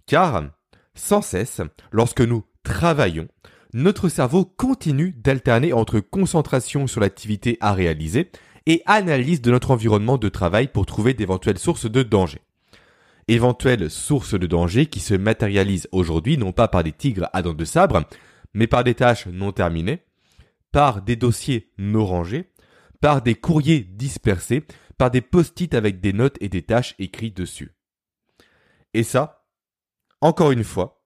Car, 0.05 0.43
sans 0.95 1.21
cesse, 1.21 1.62
lorsque 1.91 2.21
nous 2.21 2.43
travaillons, 2.63 3.27
notre 3.74 4.09
cerveau 4.09 4.45
continue 4.45 5.15
d'alterner 5.17 5.74
entre 5.74 6.00
concentration 6.00 6.88
sur 6.88 7.01
l'activité 7.01 7.57
à 7.62 7.74
réaliser 7.74 8.31
et 8.65 8.81
analyse 8.86 9.41
de 9.41 9.51
notre 9.51 9.71
environnement 9.71 10.17
de 10.17 10.29
travail 10.29 10.67
pour 10.67 10.86
trouver 10.86 11.13
d'éventuelles 11.13 11.57
sources 11.57 11.89
de 11.89 12.03
danger. 12.03 12.41
Éventuelles 13.27 13.89
sources 13.89 14.33
de 14.33 14.48
danger 14.48 14.88
qui 14.88 15.00
se 15.00 15.13
matérialisent 15.13 15.88
aujourd'hui 15.91 16.38
non 16.38 16.51
pas 16.51 16.67
par 16.67 16.83
des 16.83 16.91
tigres 16.91 17.29
à 17.31 17.41
dents 17.41 17.53
de 17.53 17.65
sabre, 17.65 18.03
mais 18.53 18.68
par 18.68 18.84
des 18.84 18.96
tâches 18.96 19.27
non 19.27 19.51
terminées, 19.51 20.03
par 20.72 21.01
des 21.01 21.15
dossiers 21.15 21.72
non 21.77 22.06
rangés, 22.06 22.51
par 23.01 23.22
des 23.22 23.36
courriers 23.36 23.82
dispersés, 23.82 24.65
par 24.98 25.12
des 25.12 25.22
post-it 25.22 25.74
avec 25.74 26.01
des 26.01 26.13
notes 26.13 26.38
et 26.41 26.50
des 26.50 26.63
tâches 26.63 26.96
écrites 27.00 27.38
dessus. 27.38 27.72
Et 28.94 29.03
ça, 29.03 29.46
encore 30.22 30.51
une 30.51 30.63
fois, 30.63 31.03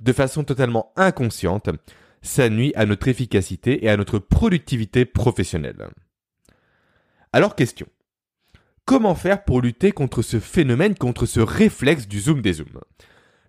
de 0.00 0.12
façon 0.12 0.44
totalement 0.44 0.92
inconsciente, 0.96 1.70
ça 2.22 2.48
nuit 2.48 2.72
à 2.74 2.86
notre 2.86 3.08
efficacité 3.08 3.84
et 3.84 3.88
à 3.88 3.96
notre 3.96 4.18
productivité 4.18 5.04
professionnelle. 5.04 5.88
Alors 7.32 7.54
question. 7.54 7.86
Comment 8.84 9.14
faire 9.14 9.44
pour 9.44 9.60
lutter 9.60 9.92
contre 9.92 10.22
ce 10.22 10.40
phénomène, 10.40 10.94
contre 10.94 11.26
ce 11.26 11.40
réflexe 11.40 12.06
du 12.06 12.20
zoom 12.20 12.40
des 12.40 12.54
zooms? 12.54 12.80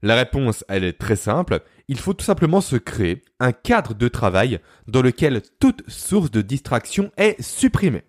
La 0.02 0.16
réponse, 0.16 0.64
elle 0.68 0.84
est 0.84 1.00
très 1.00 1.16
simple. 1.16 1.62
Il 1.88 2.00
faut 2.00 2.14
tout 2.14 2.26
simplement 2.26 2.62
se 2.62 2.76
créer 2.76 3.24
un 3.40 3.52
cadre 3.52 3.94
de 3.94 4.08
travail 4.08 4.60
dans 4.88 5.02
lequel 5.02 5.42
toute 5.60 5.84
source 5.90 6.32
de 6.32 6.42
distraction 6.42 7.12
est 7.18 7.42
supprimée. 7.42 8.04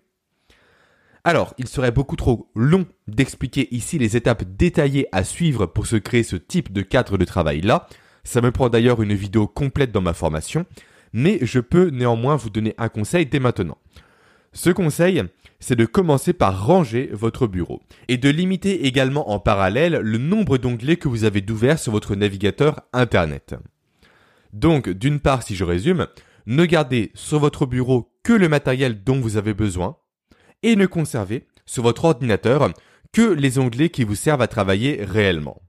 Alors, 1.23 1.53
il 1.57 1.67
serait 1.67 1.91
beaucoup 1.91 2.15
trop 2.15 2.49
long 2.55 2.85
d'expliquer 3.07 3.73
ici 3.73 3.99
les 3.99 4.15
étapes 4.15 4.43
détaillées 4.43 5.07
à 5.11 5.23
suivre 5.23 5.65
pour 5.65 5.85
se 5.85 5.97
créer 5.97 6.23
ce 6.23 6.35
type 6.35 6.71
de 6.71 6.81
cadre 6.81 7.17
de 7.17 7.25
travail-là. 7.25 7.87
Ça 8.23 8.41
me 8.41 8.51
prend 8.51 8.69
d'ailleurs 8.69 9.01
une 9.01 9.13
vidéo 9.13 9.47
complète 9.47 9.91
dans 9.91 10.01
ma 10.01 10.13
formation, 10.13 10.65
mais 11.11 11.39
je 11.41 11.59
peux 11.59 11.89
néanmoins 11.89 12.35
vous 12.35 12.49
donner 12.49 12.73
un 12.77 12.89
conseil 12.89 13.25
dès 13.25 13.39
maintenant. 13.39 13.77
Ce 14.53 14.69
conseil, 14.69 15.23
c'est 15.59 15.75
de 15.75 15.85
commencer 15.85 16.33
par 16.33 16.65
ranger 16.65 17.09
votre 17.13 17.47
bureau 17.47 17.81
et 18.07 18.17
de 18.17 18.29
limiter 18.29 18.85
également 18.87 19.31
en 19.31 19.39
parallèle 19.39 19.99
le 20.01 20.17
nombre 20.17 20.57
d'onglets 20.57 20.97
que 20.97 21.07
vous 21.07 21.23
avez 21.23 21.41
d'ouverts 21.41 21.79
sur 21.79 21.91
votre 21.91 22.15
navigateur 22.15 22.81
Internet. 22.93 23.55
Donc, 24.53 24.89
d'une 24.89 25.19
part, 25.19 25.43
si 25.43 25.55
je 25.55 25.63
résume, 25.63 26.07
ne 26.47 26.65
gardez 26.65 27.11
sur 27.13 27.39
votre 27.39 27.65
bureau 27.65 28.11
que 28.23 28.33
le 28.33 28.49
matériel 28.49 29.03
dont 29.03 29.19
vous 29.19 29.37
avez 29.37 29.53
besoin 29.53 29.97
et 30.63 30.75
ne 30.75 30.87
conservez 30.87 31.47
sur 31.65 31.83
votre 31.83 32.05
ordinateur 32.05 32.71
que 33.13 33.21
les 33.21 33.59
onglets 33.59 33.89
qui 33.89 34.03
vous 34.03 34.15
servent 34.15 34.41
à 34.41 34.47
travailler 34.47 35.03
réellement. 35.03 35.61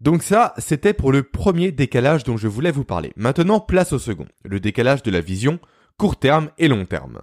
Donc 0.00 0.24
ça, 0.24 0.52
c'était 0.58 0.94
pour 0.94 1.12
le 1.12 1.22
premier 1.22 1.70
décalage 1.70 2.24
dont 2.24 2.36
je 2.36 2.48
voulais 2.48 2.72
vous 2.72 2.84
parler. 2.84 3.12
Maintenant, 3.14 3.60
place 3.60 3.92
au 3.92 4.00
second, 4.00 4.26
le 4.44 4.58
décalage 4.58 5.04
de 5.04 5.12
la 5.12 5.20
vision 5.20 5.60
court 5.96 6.18
terme 6.18 6.50
et 6.58 6.66
long 6.66 6.84
terme. 6.84 7.20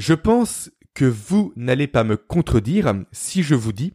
Je 0.00 0.14
pense 0.14 0.70
que 0.94 1.04
vous 1.04 1.52
n'allez 1.56 1.86
pas 1.86 2.04
me 2.04 2.16
contredire 2.16 2.94
si 3.12 3.42
je 3.42 3.54
vous 3.54 3.74
dis 3.74 3.92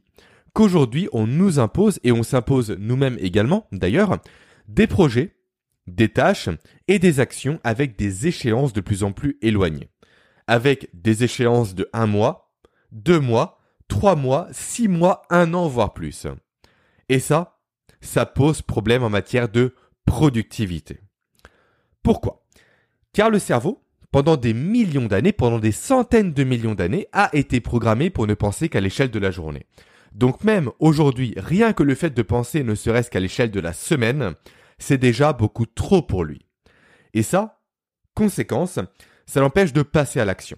qu'aujourd'hui 0.54 1.10
on 1.14 1.26
nous 1.26 1.58
impose, 1.58 2.00
et 2.04 2.12
on 2.12 2.22
s'impose 2.22 2.78
nous-mêmes 2.78 3.18
également 3.20 3.66
d'ailleurs, 3.72 4.20
des 4.68 4.86
projets, 4.86 5.36
des 5.88 6.10
tâches 6.10 6.50
et 6.88 7.00
des 7.00 7.20
actions 7.20 7.60
avec 7.64 7.98
des 7.98 8.28
échéances 8.28 8.72
de 8.72 8.82
plus 8.82 9.02
en 9.02 9.14
plus 9.14 9.40
éloignées. 9.42 9.90
Avec 10.46 10.92
des 10.94 11.24
échéances 11.24 11.74
de 11.74 11.90
un 11.92 12.06
mois, 12.06 12.54
deux 12.92 13.20
mois, 13.20 13.58
trois 13.88 14.16
mois, 14.16 14.48
six 14.52 14.88
mois, 14.88 15.24
un 15.32 15.56
an, 15.56 15.68
voire 15.68 15.96
plus. 15.96 16.28
Et 17.10 17.18
ça, 17.18 17.58
ça 18.00 18.28
pose 18.28 18.62
problème 18.62 19.02
en 19.02 19.10
matière 19.10 19.50
de 19.50 19.74
productivité. 20.06 21.00
Pourquoi? 22.04 22.46
Car 23.12 23.32
le 23.32 23.40
cerveau, 23.40 23.85
pendant 24.16 24.38
des 24.38 24.54
millions 24.54 25.08
d'années, 25.08 25.34
pendant 25.34 25.60
des 25.60 25.74
centaines 25.74 26.32
de 26.32 26.46
millions 26.46 26.74
d'années, 26.74 27.10
a 27.12 27.30
été 27.36 27.60
programmé 27.60 28.10
pour 28.10 28.28
ne 28.28 28.34
penser 28.34 28.70
qu'à 28.70 28.80
l'échelle 28.80 29.12
de 29.12 29.20
la 29.20 29.30
journée. 29.30 29.66
Donc 30.14 30.46
même 30.46 30.72
aujourd'hui, 30.80 31.34
rien 31.36 31.74
que 31.74 31.84
le 31.84 31.96
fait 31.96 32.12
de 32.12 32.22
penser 32.22 32.64
ne 32.64 32.76
serait-ce 32.76 33.12
qu'à 33.12 33.20
l'échelle 33.20 33.52
de 33.52 33.60
la 33.60 33.74
semaine, 33.74 34.36
c'est 34.80 34.98
déjà 34.98 35.34
beaucoup 35.34 35.66
trop 35.66 36.02
pour 36.02 36.24
lui. 36.24 36.46
Et 37.14 37.24
ça, 37.24 37.60
conséquence, 38.14 38.80
ça 39.26 39.42
l'empêche 39.42 39.74
de 39.74 39.82
passer 39.82 40.22
à 40.22 40.26
l'action. 40.26 40.56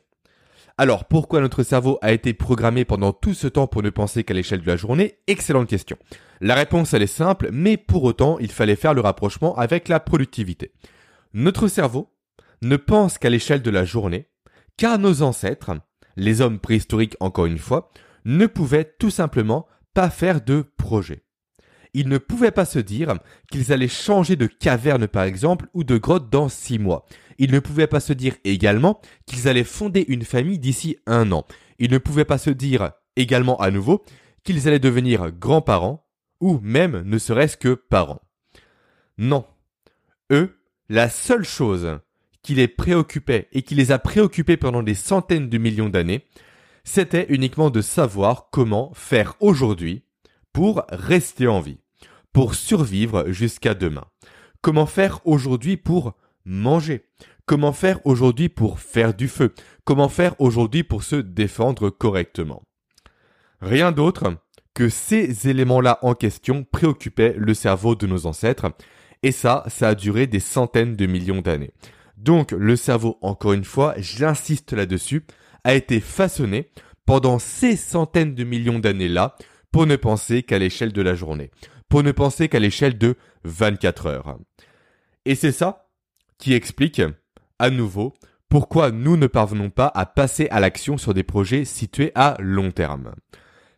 Alors 0.77 1.05
pourquoi 1.05 1.41
notre 1.41 1.63
cerveau 1.63 1.97
a 2.03 2.11
été 2.11 2.35
programmé 2.35 2.85
pendant 2.85 3.11
tout 3.11 3.33
ce 3.33 3.47
temps 3.47 3.65
pour 3.65 3.81
ne 3.81 3.89
penser 3.89 4.23
qu'à 4.23 4.35
l'échelle 4.35 4.61
de 4.61 4.67
la 4.67 4.77
journée? 4.77 5.17
Excellente 5.25 5.67
question. 5.67 5.97
La 6.41 6.53
réponse 6.53 6.93
elle 6.93 7.01
est 7.01 7.07
simple, 7.07 7.49
mais 7.51 7.75
pour 7.75 8.03
autant 8.03 8.37
il 8.37 8.51
fallait 8.51 8.75
faire 8.75 8.93
le 8.93 9.01
rapprochement 9.01 9.57
avec 9.57 9.87
la 9.87 9.99
productivité. 9.99 10.73
Notre 11.33 11.67
cerveau 11.67 12.11
ne 12.61 12.77
pense 12.77 13.17
qu'à 13.17 13.29
l'échelle 13.29 13.61
de 13.61 13.69
la 13.69 13.85
journée, 13.85 14.27
car 14.77 14.99
nos 14.99 15.21
ancêtres, 15.21 15.71
les 16.15 16.41
hommes 16.41 16.59
préhistoriques 16.59 17.15
encore 17.19 17.45
une 17.45 17.57
fois, 17.57 17.91
ne 18.25 18.45
pouvaient 18.45 18.95
tout 18.99 19.09
simplement 19.09 19.67
pas 19.93 20.09
faire 20.09 20.41
de 20.41 20.63
projet. 20.77 21.23
Ils 21.93 22.09
ne 22.09 22.17
pouvaient 22.17 22.51
pas 22.51 22.65
se 22.65 22.79
dire 22.79 23.15
qu'ils 23.49 23.71
allaient 23.71 23.87
changer 23.87 24.35
de 24.35 24.45
caverne 24.45 25.07
par 25.07 25.23
exemple 25.23 25.67
ou 25.73 25.83
de 25.83 25.97
grotte 25.97 26.29
dans 26.29 26.49
six 26.49 26.77
mois. 26.77 27.05
Ils 27.39 27.51
ne 27.51 27.59
pouvaient 27.59 27.87
pas 27.87 27.99
se 27.99 28.13
dire 28.13 28.35
également 28.43 29.01
qu'ils 29.25 29.47
allaient 29.47 29.63
fonder 29.63 30.05
une 30.07 30.23
famille 30.23 30.59
d'ici 30.59 30.97
un 31.07 31.31
an. 31.31 31.45
Ils 31.79 31.91
ne 31.91 31.97
pouvaient 31.97 32.25
pas 32.25 32.37
se 32.37 32.49
dire 32.49 32.91
également 33.15 33.57
à 33.59 33.71
nouveau 33.71 34.03
qu'ils 34.43 34.67
allaient 34.67 34.79
devenir 34.79 35.31
grands-parents 35.31 36.05
ou 36.39 36.59
même 36.61 37.01
ne 37.01 37.17
serait-ce 37.17 37.57
que 37.57 37.73
parents. 37.73 38.21
Non. 39.17 39.45
Eux, 40.31 40.59
la 40.89 41.09
seule 41.09 41.45
chose 41.45 41.99
qui 42.47 42.55
les 42.55 42.69
préoccupait 42.69 43.49
et 43.51 43.61
qui 43.61 43.75
les 43.75 43.91
a 43.91 43.99
préoccupés 43.99 44.55
pendant 44.55 44.81
des 44.81 44.93
centaines 44.93 45.49
de 45.49 45.57
millions 45.57 45.89
d'années, 45.89 46.23
c'était 46.85 47.25
uniquement 47.27 47.69
de 47.69 47.81
savoir 47.81 48.47
comment 48.53 48.93
faire 48.93 49.35
aujourd'hui 49.41 50.05
pour 50.53 50.85
rester 50.87 51.49
en 51.49 51.59
vie, 51.59 51.79
pour 52.31 52.55
survivre 52.55 53.25
jusqu'à 53.33 53.73
demain. 53.73 54.05
Comment 54.61 54.85
faire 54.85 55.19
aujourd'hui 55.25 55.75
pour 55.75 56.15
manger? 56.45 57.03
Comment 57.45 57.73
faire 57.73 57.99
aujourd'hui 58.05 58.47
pour 58.47 58.79
faire 58.79 59.13
du 59.13 59.27
feu? 59.27 59.53
Comment 59.83 60.07
faire 60.07 60.33
aujourd'hui 60.39 60.83
pour 60.83 61.03
se 61.03 61.17
défendre 61.17 61.89
correctement? 61.89 62.63
Rien 63.59 63.91
d'autre 63.91 64.37
que 64.73 64.87
ces 64.87 65.49
éléments-là 65.49 65.99
en 66.01 66.13
question 66.13 66.63
préoccupaient 66.63 67.35
le 67.37 67.53
cerveau 67.53 67.95
de 67.95 68.07
nos 68.07 68.25
ancêtres, 68.25 68.71
et 69.21 69.33
ça, 69.33 69.65
ça 69.67 69.89
a 69.89 69.95
duré 69.95 70.27
des 70.27 70.39
centaines 70.39 70.95
de 70.95 71.07
millions 71.07 71.41
d'années. 71.41 71.73
Donc 72.17 72.51
le 72.51 72.75
cerveau, 72.75 73.17
encore 73.21 73.53
une 73.53 73.63
fois, 73.63 73.93
j'insiste 73.97 74.73
là-dessus, 74.73 75.23
a 75.63 75.75
été 75.75 75.99
façonné 75.99 76.69
pendant 77.05 77.39
ces 77.39 77.75
centaines 77.75 78.35
de 78.35 78.43
millions 78.43 78.79
d'années-là 78.79 79.35
pour 79.71 79.85
ne 79.85 79.95
penser 79.95 80.43
qu'à 80.43 80.59
l'échelle 80.59 80.91
de 80.91 81.01
la 81.01 81.15
journée, 81.15 81.51
pour 81.89 82.03
ne 82.03 82.11
penser 82.11 82.49
qu'à 82.49 82.59
l'échelle 82.59 82.97
de 82.97 83.15
24 83.43 84.07
heures. 84.07 84.37
Et 85.25 85.35
c'est 85.35 85.51
ça 85.51 85.87
qui 86.37 86.53
explique, 86.53 87.01
à 87.59 87.69
nouveau, 87.69 88.13
pourquoi 88.49 88.91
nous 88.91 89.17
ne 89.17 89.27
parvenons 89.27 89.69
pas 89.69 89.91
à 89.93 90.05
passer 90.05 90.47
à 90.49 90.59
l'action 90.59 90.97
sur 90.97 91.13
des 91.13 91.23
projets 91.23 91.65
situés 91.65 92.11
à 92.15 92.35
long 92.39 92.71
terme. 92.71 93.13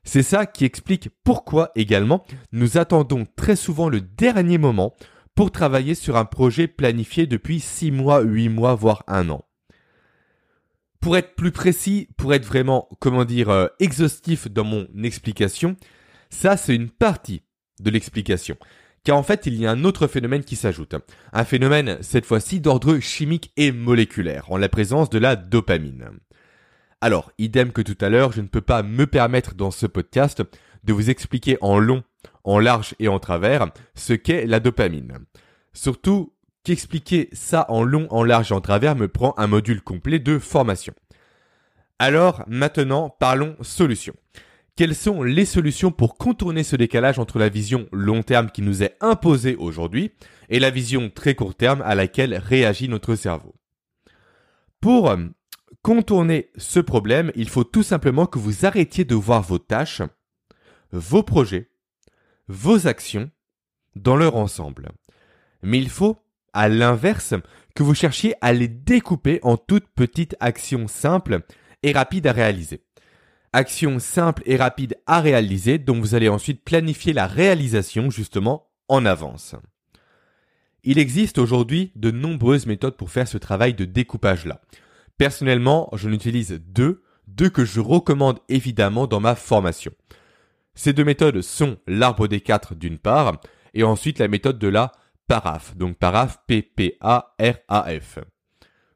C'est 0.03 0.23
ça 0.23 0.45
qui 0.45 0.65
explique 0.65 1.09
pourquoi 1.23 1.71
également 1.75 2.25
nous 2.51 2.77
attendons 2.77 3.25
très 3.35 3.55
souvent 3.55 3.89
le 3.89 4.01
dernier 4.01 4.57
moment 4.57 4.95
pour 5.39 5.51
travailler 5.51 5.95
sur 5.95 6.17
un 6.17 6.25
projet 6.25 6.67
planifié 6.67 7.25
depuis 7.25 7.61
6 7.61 7.91
mois, 7.91 8.19
8 8.19 8.49
mois, 8.49 8.75
voire 8.75 9.05
un 9.07 9.29
an. 9.29 9.45
Pour 10.99 11.15
être 11.15 11.33
plus 11.35 11.53
précis, 11.53 12.09
pour 12.17 12.33
être 12.33 12.43
vraiment, 12.43 12.89
comment 12.99 13.23
dire, 13.23 13.47
euh, 13.47 13.67
exhaustif 13.79 14.51
dans 14.51 14.65
mon 14.65 14.85
explication, 15.01 15.77
ça 16.29 16.57
c'est 16.57 16.75
une 16.75 16.89
partie 16.89 17.43
de 17.79 17.89
l'explication. 17.89 18.57
Car 19.05 19.15
en 19.15 19.23
fait, 19.23 19.45
il 19.45 19.55
y 19.55 19.65
a 19.65 19.71
un 19.71 19.85
autre 19.85 20.07
phénomène 20.07 20.43
qui 20.43 20.57
s'ajoute. 20.57 20.95
Un 21.31 21.45
phénomène, 21.45 21.99
cette 22.01 22.25
fois-ci, 22.25 22.59
d'ordre 22.59 22.99
chimique 22.99 23.53
et 23.55 23.71
moléculaire, 23.71 24.51
en 24.51 24.57
la 24.57 24.67
présence 24.67 25.09
de 25.09 25.19
la 25.19 25.37
dopamine. 25.37 26.19
Alors, 26.99 27.31
idem 27.37 27.71
que 27.71 27.81
tout 27.81 27.97
à 28.01 28.09
l'heure, 28.09 28.33
je 28.33 28.41
ne 28.41 28.47
peux 28.47 28.59
pas 28.59 28.83
me 28.83 29.07
permettre 29.07 29.55
dans 29.55 29.71
ce 29.71 29.85
podcast 29.85 30.43
de 30.83 30.93
vous 30.93 31.09
expliquer 31.09 31.57
en 31.61 31.79
long 31.79 32.03
en 32.43 32.59
large 32.59 32.95
et 32.99 33.07
en 33.07 33.19
travers 33.19 33.67
ce 33.95 34.13
qu'est 34.13 34.45
la 34.45 34.59
dopamine. 34.59 35.19
Surtout 35.73 36.33
qu'expliquer 36.63 37.29
ça 37.31 37.65
en 37.69 37.83
long, 37.83 38.07
en 38.09 38.23
large 38.23 38.51
et 38.51 38.55
en 38.55 38.61
travers 38.61 38.95
me 38.95 39.07
prend 39.07 39.33
un 39.37 39.47
module 39.47 39.81
complet 39.81 40.19
de 40.19 40.39
formation. 40.39 40.93
Alors 41.99 42.43
maintenant, 42.47 43.09
parlons 43.09 43.55
solutions. 43.61 44.15
Quelles 44.75 44.95
sont 44.95 45.23
les 45.23 45.45
solutions 45.45 45.91
pour 45.91 46.17
contourner 46.17 46.63
ce 46.63 46.77
décalage 46.77 47.19
entre 47.19 47.37
la 47.37 47.49
vision 47.49 47.87
long 47.91 48.23
terme 48.23 48.49
qui 48.49 48.61
nous 48.61 48.81
est 48.81 48.95
imposée 49.01 49.57
aujourd'hui 49.57 50.11
et 50.47 50.59
la 50.59 50.69
vision 50.69 51.09
très 51.09 51.35
court 51.35 51.55
terme 51.55 51.81
à 51.81 51.95
laquelle 51.95 52.35
réagit 52.35 52.87
notre 52.87 53.15
cerveau? 53.15 53.55
Pour 54.79 55.13
contourner 55.81 56.49
ce 56.55 56.79
problème, 56.79 57.33
il 57.35 57.49
faut 57.49 57.65
tout 57.65 57.83
simplement 57.83 58.25
que 58.25 58.39
vous 58.39 58.65
arrêtiez 58.65 59.03
de 59.03 59.15
voir 59.15 59.41
vos 59.41 59.59
tâches, 59.59 60.01
vos 60.91 61.23
projets, 61.23 61.69
vos 62.47 62.87
actions 62.87 63.29
dans 63.95 64.15
leur 64.15 64.35
ensemble. 64.35 64.89
Mais 65.61 65.77
il 65.77 65.89
faut, 65.89 66.17
à 66.53 66.69
l'inverse, 66.69 67.33
que 67.75 67.83
vous 67.83 67.95
cherchiez 67.95 68.33
à 68.41 68.53
les 68.53 68.67
découper 68.67 69.39
en 69.43 69.57
toutes 69.57 69.87
petites 69.95 70.35
actions 70.39 70.87
simples 70.87 71.41
et 71.83 71.91
rapides 71.91 72.27
à 72.27 72.31
réaliser. 72.31 72.83
Actions 73.53 73.99
simples 73.99 74.43
et 74.45 74.57
rapides 74.57 74.97
à 75.07 75.21
réaliser 75.21 75.79
dont 75.79 75.99
vous 75.99 76.13
allez 76.13 76.29
ensuite 76.29 76.63
planifier 76.63 77.13
la 77.13 77.25
réalisation 77.25 78.09
justement 78.09 78.69
en 78.87 79.05
avance. 79.05 79.55
Il 80.83 80.97
existe 80.97 81.37
aujourd'hui 81.37 81.91
de 81.95 82.11
nombreuses 82.11 82.65
méthodes 82.65 82.95
pour 82.95 83.11
faire 83.11 83.27
ce 83.27 83.37
travail 83.37 83.73
de 83.73 83.85
découpage-là. 83.85 84.61
Personnellement, 85.17 85.89
j'en 85.93 86.11
utilise 86.11 86.61
deux, 86.67 87.03
deux 87.27 87.49
que 87.49 87.65
je 87.65 87.79
recommande 87.79 88.39
évidemment 88.47 89.07
dans 89.07 89.19
ma 89.19 89.35
formation. 89.35 89.91
Ces 90.79 90.93
deux 90.93 91.03
méthodes 91.03 91.41
sont 91.41 91.75
l'arbre 91.87 92.29
des 92.29 92.39
quatre 92.39 92.73
d'une 92.73 92.99
part 92.99 93.41
et 93.73 93.83
ensuite 93.83 94.17
la 94.17 94.29
méthode 94.29 94.57
de 94.57 94.69
la 94.69 94.93
PARAF, 95.27 95.75
donc 95.75 95.97
PARAF, 95.97 96.39
P-P-A-R-A-F. 96.47 98.19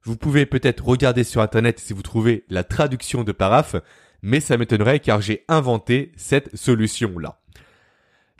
Vous 0.04 0.16
pouvez 0.16 0.46
peut-être 0.46 0.86
regarder 0.86 1.26
sur 1.26 1.42
internet 1.42 1.82
si 1.82 1.92
vous 1.92 2.02
trouvez 2.02 2.46
la 2.48 2.64
traduction 2.64 3.26
de 3.26 3.34
PARAF, 3.34 3.76
mais 4.22 4.40
ça 4.40 4.56
m'étonnerait 4.58 5.02
car 5.02 5.20
j'ai 5.20 5.44
inventé 5.50 6.14
cette 6.16 6.56
solution-là. 6.56 7.42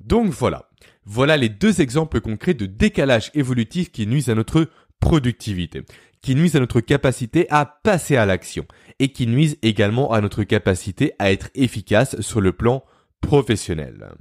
Donc 0.06 0.28
voilà. 0.28 0.70
Voilà 1.04 1.36
les 1.36 1.50
deux 1.50 1.82
exemples 1.82 2.22
concrets 2.22 2.54
de 2.54 2.66
décalage 2.66 3.30
évolutif 3.34 3.92
qui 3.92 4.08
nuisent 4.08 4.30
à 4.30 4.36
notre 4.36 4.70
productivité, 5.02 5.82
qui 6.22 6.36
nuisent 6.36 6.56
à 6.56 6.62
notre 6.62 6.80
capacité 6.80 7.46
à 7.50 7.66
passer 7.66 8.16
à 8.16 8.26
l'action 8.26 8.66
et 9.00 9.10
qui 9.10 9.28
nuisent 9.28 9.58
également 9.64 10.14
à 10.14 10.22
notre 10.22 10.46
capacité 10.46 11.12
à 11.20 11.34
être 11.34 11.50
efficace 11.56 12.22
sur 12.22 12.40
le 12.40 12.54
plan 12.54 12.86
professionnel. 13.24 14.12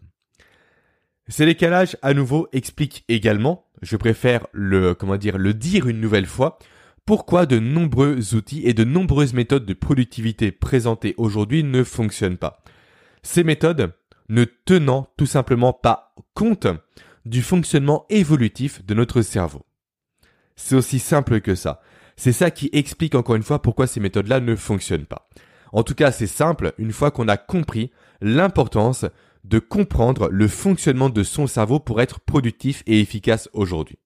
Ces 1.28 1.44
décalages 1.44 1.96
à 2.02 2.14
nouveau 2.14 2.48
expliquent 2.52 3.04
également, 3.08 3.66
je 3.82 3.96
préfère 3.96 4.46
le 4.52 4.94
comment 4.94 5.16
dire 5.16 5.38
le 5.38 5.52
dire 5.52 5.88
une 5.88 6.00
nouvelle 6.00 6.26
fois, 6.26 6.58
pourquoi 7.04 7.44
de 7.44 7.58
nombreux 7.58 8.34
outils 8.34 8.62
et 8.64 8.74
de 8.74 8.84
nombreuses 8.84 9.34
méthodes 9.34 9.66
de 9.66 9.74
productivité 9.74 10.52
présentées 10.52 11.14
aujourd'hui 11.18 11.64
ne 11.64 11.82
fonctionnent 11.82 12.38
pas. 12.38 12.62
Ces 13.22 13.44
méthodes 13.44 13.92
ne 14.28 14.44
tenant 14.44 15.08
tout 15.16 15.26
simplement 15.26 15.72
pas 15.72 16.14
compte 16.34 16.68
du 17.26 17.42
fonctionnement 17.42 18.06
évolutif 18.08 18.84
de 18.84 18.94
notre 18.94 19.20
cerveau. 19.22 19.66
C'est 20.54 20.76
aussi 20.76 21.00
simple 21.00 21.40
que 21.40 21.54
ça. 21.56 21.80
C'est 22.16 22.32
ça 22.32 22.50
qui 22.50 22.70
explique 22.72 23.16
encore 23.16 23.34
une 23.36 23.42
fois 23.42 23.62
pourquoi 23.62 23.86
ces 23.86 24.00
méthodes-là 24.00 24.40
ne 24.40 24.54
fonctionnent 24.54 25.06
pas. 25.06 25.28
En 25.72 25.82
tout 25.82 25.94
cas, 25.94 26.12
c'est 26.12 26.26
simple 26.26 26.72
une 26.78 26.92
fois 26.92 27.10
qu'on 27.10 27.28
a 27.28 27.36
compris 27.36 27.90
l'importance 28.22 29.04
de 29.44 29.58
comprendre 29.58 30.28
le 30.30 30.48
fonctionnement 30.48 31.10
de 31.10 31.22
son 31.22 31.46
cerveau 31.46 31.80
pour 31.80 32.00
être 32.00 32.20
productif 32.20 32.82
et 32.86 33.00
efficace 33.00 33.48
aujourd'hui. 33.52 33.98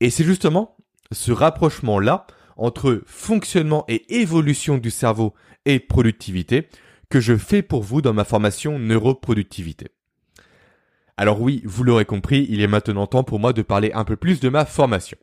Et 0.00 0.10
c'est 0.10 0.24
justement 0.24 0.76
ce 1.12 1.32
rapprochement-là 1.32 2.26
entre 2.56 3.02
fonctionnement 3.06 3.84
et 3.88 4.20
évolution 4.20 4.78
du 4.78 4.90
cerveau 4.90 5.34
et 5.66 5.78
productivité 5.78 6.68
que 7.10 7.20
je 7.20 7.36
fais 7.36 7.62
pour 7.62 7.82
vous 7.82 8.02
dans 8.02 8.14
ma 8.14 8.24
formation 8.24 8.78
neuroproductivité. 8.78 9.88
Alors 11.16 11.40
oui, 11.40 11.62
vous 11.64 11.84
l'aurez 11.84 12.04
compris, 12.04 12.46
il 12.50 12.60
est 12.60 12.66
maintenant 12.66 13.06
temps 13.06 13.24
pour 13.24 13.38
moi 13.38 13.52
de 13.52 13.62
parler 13.62 13.92
un 13.94 14.04
peu 14.04 14.16
plus 14.16 14.40
de 14.40 14.48
ma 14.48 14.64
formation. 14.64 15.16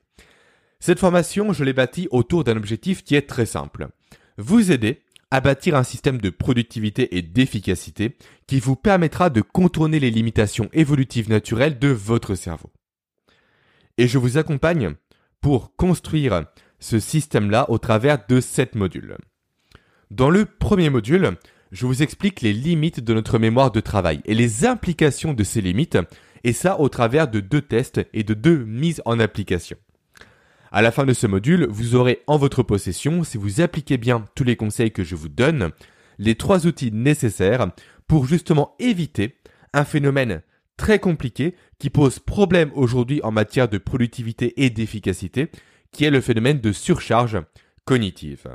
Cette 0.80 1.00
formation, 1.00 1.53
je 1.53 1.63
l'ai 1.63 1.74
bâtie 1.74 2.08
autour 2.12 2.44
d'un 2.44 2.58
objectif 2.58 3.03
qui 3.03 3.15
est 3.15 3.27
très 3.27 3.46
simple. 3.46 3.89
Vous 4.38 4.72
aider 4.72 5.01
à 5.34 5.42
bâtir 5.42 5.75
un 5.75 5.82
système 5.82 6.20
de 6.20 6.30
productivité 6.30 7.18
et 7.18 7.24
d'efficacité 7.24 8.16
qui 8.46 8.60
vous 8.60 8.75
permettra 8.75 9.32
de 9.32 9.42
contourner 9.42 10.00
les 10.00 10.12
limitations 10.12 10.70
évolutives 10.74 11.28
naturelles 11.28 11.80
de 11.80 11.88
votre 11.88 12.36
cerveau. 12.36 12.72
Et 13.98 14.08
je 14.08 14.20
vous 14.20 14.38
accompagne 14.38 14.94
pour 15.42 15.75
construire 15.75 16.46
ce 16.80 17.00
système-là 17.00 17.66
au 17.72 17.80
travers 17.80 18.20
de 18.28 18.40
sept 18.42 18.75
modules. 18.75 19.18
Dans 20.12 20.30
le 20.30 20.46
premier 20.46 20.92
module, 20.92 21.32
je 21.72 21.88
vous 21.88 22.04
explique 22.04 22.42
les 22.42 22.54
limites 22.54 23.00
de 23.00 23.16
notre 23.16 23.40
mémoire 23.40 23.72
de 23.72 23.80
travail 23.80 24.22
et 24.25 24.36
les 24.36 24.68
implications 24.68 25.34
de 25.34 25.44
ces 25.44 25.62
limites, 25.62 25.98
et 26.44 26.54
ça 26.54 26.80
au 26.80 26.90
travers 26.90 27.28
de 27.28 27.40
deux 27.40 27.63
tests 27.63 28.02
et 28.13 28.24
de 28.24 28.36
deux 28.36 28.66
mises 28.66 29.02
en 29.06 29.20
application. 29.20 29.78
À 30.75 30.82
la 30.82 30.92
fin 30.92 31.06
de 31.06 31.13
ce 31.13 31.27
module, 31.27 31.68
vous 31.70 31.94
aurez 31.94 32.24
en 32.25 32.39
votre 32.39 32.63
possession, 32.63 33.24
si 33.24 33.38
vous 33.38 33.62
appliquez 33.62 33.98
bien 33.98 34.25
tous 34.34 34.44
les 34.44 34.56
conseils 34.56 34.92
que 34.92 35.03
je 35.03 35.15
vous 35.15 35.30
donne, 35.30 35.70
les 36.18 36.34
trois 36.34 36.65
outils 36.65 36.92
nécessaires 36.92 37.68
pour 38.08 38.25
justement 38.25 38.74
éviter 38.80 39.38
un 39.74 39.86
phénomène 39.86 40.42
très 40.75 40.98
compliqué 40.98 41.53
qui 41.77 41.92
pose 41.92 42.18
problème 42.18 42.72
aujourd'hui 42.74 43.22
en 43.22 43.30
matière 43.32 43.70
de 43.70 43.77
productivité 43.77 44.63
et 44.65 44.72
d'efficacité, 44.72 45.51
qui 45.92 46.06
est 46.06 46.10
le 46.10 46.22
phénomène 46.22 46.60
de 46.60 46.72
surcharge 46.72 47.39
cognitive. 47.86 48.48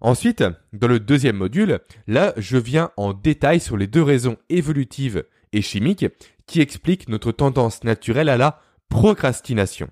Ensuite, 0.00 0.44
dans 0.72 0.86
le 0.86 1.00
deuxième 1.00 1.36
module, 1.36 1.80
là, 2.06 2.32
je 2.36 2.58
viens 2.58 2.92
en 2.96 3.12
détail 3.12 3.58
sur 3.58 3.76
les 3.76 3.88
deux 3.88 4.04
raisons 4.04 4.36
évolutives 4.50 5.24
et 5.52 5.62
chimiques 5.62 6.06
qui 6.46 6.60
expliquent 6.60 7.08
notre 7.08 7.32
tendance 7.32 7.82
naturelle 7.82 8.28
à 8.28 8.36
la 8.36 8.60
procrastination. 8.88 9.90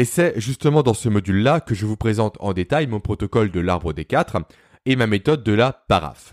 Et 0.00 0.06
c'est 0.06 0.32
justement 0.40 0.82
dans 0.82 0.94
ce 0.94 1.10
module-là 1.10 1.60
que 1.60 1.74
je 1.74 1.84
vous 1.84 1.98
présente 1.98 2.38
en 2.40 2.54
détail 2.54 2.86
mon 2.86 3.00
protocole 3.00 3.50
de 3.50 3.60
l'arbre 3.60 3.92
des 3.92 4.06
quatre 4.06 4.38
et 4.86 4.96
ma 4.96 5.06
méthode 5.06 5.42
de 5.42 5.52
la 5.52 5.74
paraf. 5.74 6.32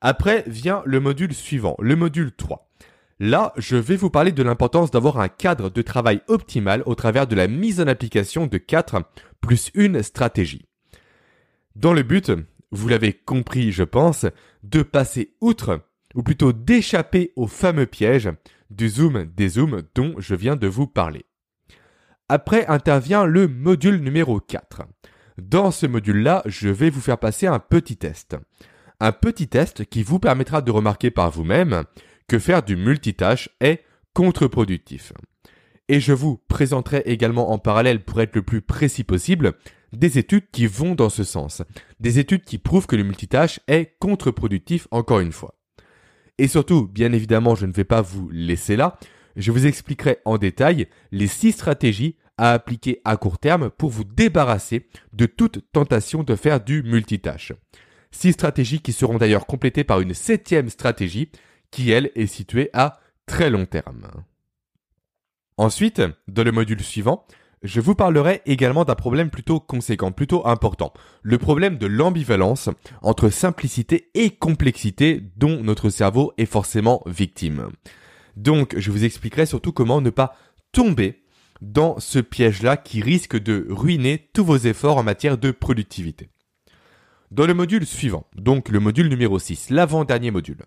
Après 0.00 0.42
vient 0.46 0.82
le 0.86 0.98
module 0.98 1.34
suivant, 1.34 1.76
le 1.80 1.96
module 1.96 2.32
3. 2.32 2.70
Là, 3.20 3.52
je 3.58 3.76
vais 3.76 3.96
vous 3.96 4.08
parler 4.08 4.32
de 4.32 4.42
l'importance 4.42 4.90
d'avoir 4.90 5.20
un 5.20 5.28
cadre 5.28 5.68
de 5.68 5.82
travail 5.82 6.22
optimal 6.28 6.82
au 6.86 6.94
travers 6.94 7.26
de 7.26 7.36
la 7.36 7.46
mise 7.46 7.78
en 7.78 7.88
application 7.88 8.46
de 8.46 8.56
4 8.56 9.02
plus 9.42 9.70
une 9.74 10.02
stratégie 10.02 10.64
dans 11.74 11.92
le 11.92 12.02
but, 12.02 12.32
vous 12.70 12.88
l'avez 12.88 13.12
compris 13.12 13.70
je 13.70 13.82
pense, 13.82 14.24
de 14.62 14.80
passer 14.82 15.34
outre, 15.42 15.82
ou 16.14 16.22
plutôt 16.22 16.54
d'échapper 16.54 17.34
au 17.36 17.46
fameux 17.48 17.84
piège 17.84 18.30
du 18.70 18.88
zoom 18.88 19.26
des 19.36 19.50
zooms 19.50 19.82
dont 19.94 20.14
je 20.16 20.34
viens 20.34 20.56
de 20.56 20.68
vous 20.68 20.86
parler. 20.86 21.25
Après 22.28 22.66
intervient 22.66 23.24
le 23.24 23.46
module 23.46 24.00
numéro 24.02 24.40
4. 24.40 24.82
Dans 25.38 25.70
ce 25.70 25.86
module-là, 25.86 26.42
je 26.46 26.68
vais 26.68 26.90
vous 26.90 27.00
faire 27.00 27.18
passer 27.18 27.46
un 27.46 27.60
petit 27.60 27.96
test. 27.96 28.36
Un 28.98 29.12
petit 29.12 29.46
test 29.46 29.84
qui 29.84 30.02
vous 30.02 30.18
permettra 30.18 30.60
de 30.60 30.72
remarquer 30.72 31.12
par 31.12 31.30
vous-même 31.30 31.84
que 32.26 32.40
faire 32.40 32.64
du 32.64 32.74
multitâche 32.74 33.48
est 33.60 33.84
contre-productif. 34.12 35.12
Et 35.88 36.00
je 36.00 36.12
vous 36.12 36.38
présenterai 36.48 37.02
également 37.06 37.52
en 37.52 37.58
parallèle, 37.58 38.02
pour 38.02 38.20
être 38.20 38.34
le 38.34 38.42
plus 38.42 38.60
précis 38.60 39.04
possible, 39.04 39.52
des 39.92 40.18
études 40.18 40.50
qui 40.50 40.66
vont 40.66 40.96
dans 40.96 41.10
ce 41.10 41.22
sens. 41.22 41.62
Des 42.00 42.18
études 42.18 42.42
qui 42.42 42.58
prouvent 42.58 42.88
que 42.88 42.96
le 42.96 43.04
multitâche 43.04 43.60
est 43.68 43.96
contre-productif 44.00 44.88
encore 44.90 45.20
une 45.20 45.30
fois. 45.30 45.54
Et 46.38 46.48
surtout, 46.48 46.88
bien 46.88 47.12
évidemment, 47.12 47.54
je 47.54 47.66
ne 47.66 47.72
vais 47.72 47.84
pas 47.84 48.02
vous 48.02 48.28
laisser 48.30 48.74
là. 48.74 48.98
Je 49.36 49.52
vous 49.52 49.66
expliquerai 49.66 50.18
en 50.24 50.38
détail 50.38 50.88
les 51.12 51.26
six 51.26 51.52
stratégies 51.52 52.16
à 52.38 52.52
appliquer 52.52 53.00
à 53.04 53.16
court 53.16 53.38
terme 53.38 53.70
pour 53.70 53.90
vous 53.90 54.04
débarrasser 54.04 54.86
de 55.12 55.26
toute 55.26 55.70
tentation 55.72 56.22
de 56.22 56.34
faire 56.34 56.62
du 56.62 56.82
multitâche. 56.82 57.52
Six 58.10 58.32
stratégies 58.32 58.80
qui 58.80 58.92
seront 58.92 59.18
d'ailleurs 59.18 59.46
complétées 59.46 59.84
par 59.84 60.00
une 60.00 60.14
septième 60.14 60.70
stratégie 60.70 61.30
qui, 61.70 61.90
elle, 61.90 62.10
est 62.14 62.26
située 62.26 62.70
à 62.72 62.98
très 63.26 63.50
long 63.50 63.66
terme. 63.66 64.08
Ensuite, 65.58 66.02
dans 66.28 66.44
le 66.44 66.52
module 66.52 66.82
suivant, 66.82 67.26
je 67.62 67.80
vous 67.80 67.94
parlerai 67.94 68.42
également 68.46 68.84
d'un 68.84 68.94
problème 68.94 69.30
plutôt 69.30 69.60
conséquent, 69.60 70.12
plutôt 70.12 70.46
important. 70.46 70.92
Le 71.22 71.38
problème 71.38 71.78
de 71.78 71.86
l'ambivalence 71.86 72.68
entre 73.02 73.28
simplicité 73.30 74.10
et 74.14 74.30
complexité 74.30 75.22
dont 75.36 75.62
notre 75.62 75.88
cerveau 75.90 76.32
est 76.38 76.46
forcément 76.46 77.02
victime. 77.06 77.70
Donc, 78.36 78.78
je 78.78 78.90
vous 78.90 79.04
expliquerai 79.04 79.46
surtout 79.46 79.72
comment 79.72 80.00
ne 80.00 80.10
pas 80.10 80.36
tomber 80.72 81.22
dans 81.60 81.98
ce 81.98 82.18
piège-là 82.18 82.76
qui 82.76 83.00
risque 83.00 83.36
de 83.38 83.66
ruiner 83.70 84.28
tous 84.32 84.44
vos 84.44 84.58
efforts 84.58 84.98
en 84.98 85.02
matière 85.02 85.38
de 85.38 85.50
productivité. 85.50 86.28
Dans 87.30 87.46
le 87.46 87.54
module 87.54 87.86
suivant, 87.86 88.26
donc 88.36 88.68
le 88.68 88.78
module 88.78 89.08
numéro 89.08 89.38
6, 89.38 89.70
l'avant-dernier 89.70 90.30
module, 90.30 90.62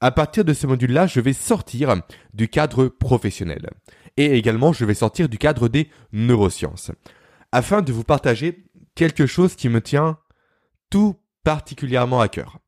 à 0.00 0.10
partir 0.12 0.44
de 0.44 0.54
ce 0.54 0.66
module-là, 0.66 1.06
je 1.06 1.20
vais 1.20 1.34
sortir 1.34 1.94
du 2.32 2.48
cadre 2.48 2.86
professionnel 2.86 3.68
et 4.16 4.38
également 4.38 4.72
je 4.72 4.84
vais 4.84 4.94
sortir 4.94 5.28
du 5.28 5.36
cadre 5.36 5.68
des 5.68 5.90
neurosciences 6.12 6.90
afin 7.52 7.82
de 7.82 7.92
vous 7.92 8.04
partager 8.04 8.64
quelque 8.94 9.26
chose 9.26 9.56
qui 9.56 9.68
me 9.68 9.80
tient 9.80 10.18
tout 10.88 11.16
particulièrement 11.44 12.20
à 12.20 12.28
cœur. 12.28 12.58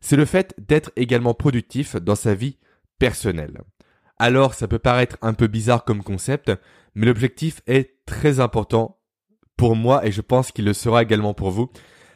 C'est 0.00 0.16
le 0.16 0.24
fait 0.24 0.54
d'être 0.58 0.90
également 0.96 1.34
productif 1.34 1.96
dans 1.96 2.16
sa 2.16 2.34
vie 2.34 2.58
personnelle. 2.98 3.60
Alors 4.18 4.54
ça 4.54 4.68
peut 4.68 4.78
paraître 4.78 5.16
un 5.22 5.34
peu 5.34 5.46
bizarre 5.46 5.84
comme 5.84 6.02
concept, 6.02 6.52
mais 6.94 7.06
l'objectif 7.06 7.60
est 7.66 8.04
très 8.06 8.40
important 8.40 9.00
pour 9.56 9.76
moi 9.76 10.06
et 10.06 10.12
je 10.12 10.20
pense 10.20 10.52
qu'il 10.52 10.64
le 10.64 10.72
sera 10.72 11.02
également 11.02 11.34
pour 11.34 11.50
vous. 11.50 11.70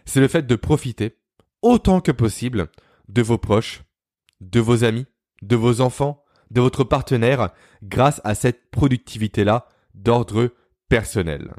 C'est 0.04 0.20
le 0.20 0.28
fait 0.28 0.46
de 0.46 0.56
profiter 0.56 1.18
autant 1.62 2.00
que 2.00 2.12
possible 2.12 2.68
de 3.08 3.22
vos 3.22 3.38
proches, 3.38 3.82
de 4.40 4.60
vos 4.60 4.84
amis, 4.84 5.06
de 5.42 5.56
vos 5.56 5.80
enfants, 5.80 6.24
de 6.50 6.60
votre 6.60 6.84
partenaire 6.84 7.50
grâce 7.82 8.20
à 8.24 8.34
cette 8.34 8.70
productivité-là 8.70 9.66
d'ordre 9.94 10.52
personnel. 10.88 11.52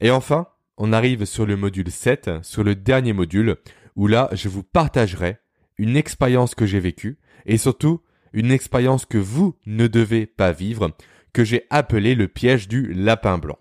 Et 0.00 0.10
enfin, 0.10 0.48
on 0.76 0.92
arrive 0.92 1.24
sur 1.24 1.46
le 1.46 1.56
module 1.56 1.90
7, 1.90 2.42
sur 2.42 2.64
le 2.64 2.74
dernier 2.74 3.12
module, 3.12 3.56
où 3.96 4.06
là, 4.06 4.28
je 4.32 4.48
vous 4.48 4.62
partagerai 4.62 5.38
une 5.78 5.96
expérience 5.96 6.54
que 6.54 6.66
j'ai 6.66 6.80
vécue 6.80 7.18
et 7.46 7.58
surtout 7.58 8.02
une 8.34 8.50
expérience 8.50 9.06
que 9.06 9.16
vous 9.16 9.56
ne 9.64 9.86
devez 9.86 10.26
pas 10.26 10.52
vivre, 10.52 10.90
que 11.32 11.44
j'ai 11.44 11.64
appelé 11.70 12.14
le 12.14 12.28
piège 12.28 12.68
du 12.68 12.92
lapin 12.92 13.38
blanc. 13.38 13.58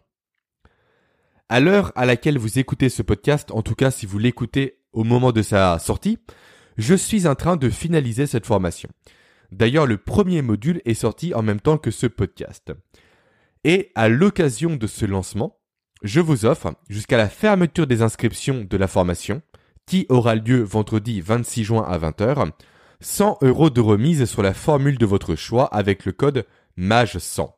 À 1.47 1.59
l'heure 1.59 1.91
à 1.95 2.05
laquelle 2.05 2.37
vous 2.37 2.59
écoutez 2.59 2.89
ce 2.89 3.03
podcast, 3.03 3.51
en 3.51 3.61
tout 3.61 3.75
cas 3.75 3.91
si 3.91 4.05
vous 4.05 4.17
l'écoutez 4.17 4.79
au 4.91 5.03
moment 5.03 5.31
de 5.31 5.41
sa 5.41 5.77
sortie, 5.79 6.17
je 6.77 6.95
suis 6.95 7.27
en 7.27 7.35
train 7.35 7.55
de 7.55 7.69
finaliser 7.69 8.25
cette 8.25 8.47
formation. 8.47 8.89
D'ailleurs, 9.51 9.85
le 9.85 9.97
premier 9.97 10.41
module 10.41 10.81
est 10.85 10.95
sorti 10.95 11.35
en 11.35 11.43
même 11.43 11.59
temps 11.59 11.77
que 11.77 11.91
ce 11.91 12.07
podcast. 12.07 12.73
Et 13.63 13.91
à 13.93 14.09
l'occasion 14.09 14.75
de 14.75 14.87
ce 14.87 15.05
lancement, 15.05 15.59
je 16.01 16.19
vous 16.19 16.45
offre, 16.45 16.73
jusqu'à 16.89 17.17
la 17.17 17.29
fermeture 17.29 17.85
des 17.85 18.01
inscriptions 18.01 18.65
de 18.67 18.77
la 18.77 18.87
formation, 18.87 19.43
qui 19.85 20.07
aura 20.09 20.35
lieu 20.35 20.63
vendredi 20.63 21.21
26 21.21 21.63
juin 21.63 21.83
à 21.87 21.97
20h, 21.99 22.51
100 23.03 23.39
euros 23.41 23.69
de 23.69 23.81
remise 23.81 24.25
sur 24.25 24.41
la 24.41 24.53
formule 24.53 24.97
de 24.97 25.05
votre 25.05 25.35
choix 25.35 25.65
avec 25.65 26.05
le 26.05 26.13
code 26.13 26.45
MAGE100. 26.77 27.51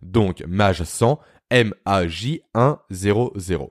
Donc 0.00 0.42
MAGE100, 0.42 1.18
M-A-J-1-0-0. 1.50 3.70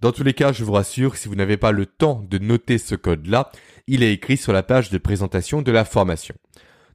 Dans 0.00 0.12
tous 0.12 0.22
les 0.22 0.34
cas, 0.34 0.52
je 0.52 0.64
vous 0.64 0.72
rassure, 0.72 1.16
si 1.16 1.28
vous 1.28 1.34
n'avez 1.34 1.56
pas 1.56 1.72
le 1.72 1.86
temps 1.86 2.24
de 2.28 2.38
noter 2.38 2.78
ce 2.78 2.94
code-là, 2.94 3.50
il 3.86 4.02
est 4.02 4.12
écrit 4.12 4.36
sur 4.36 4.52
la 4.52 4.62
page 4.62 4.90
de 4.90 4.98
présentation 4.98 5.62
de 5.62 5.72
la 5.72 5.84
formation. 5.84 6.34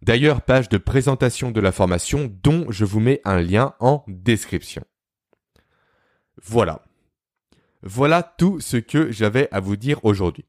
D'ailleurs, 0.02 0.42
page 0.42 0.70
de 0.70 0.78
présentation 0.78 1.52
de 1.52 1.62
la 1.62 1.72
formation 1.72 2.32
dont 2.44 2.66
je 2.70 2.86
vous 2.86 3.00
mets 3.00 3.22
un 3.24 3.42
lien 3.42 3.74
en 3.80 4.04
description. 4.08 4.84
Voilà. 6.42 6.84
Voilà 7.84 8.22
tout 8.22 8.60
ce 8.60 8.78
que 8.78 9.12
j'avais 9.12 9.48
à 9.52 9.60
vous 9.60 9.76
dire 9.76 10.00
aujourd'hui. 10.04 10.46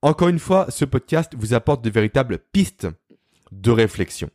Encore 0.00 0.28
une 0.28 0.38
fois, 0.38 0.66
ce 0.68 0.84
podcast 0.84 1.32
vous 1.36 1.54
apporte 1.54 1.82
de 1.82 1.90
véritables 1.90 2.38
pistes 2.52 2.86
de 3.50 3.72
réflexion. 3.72 4.30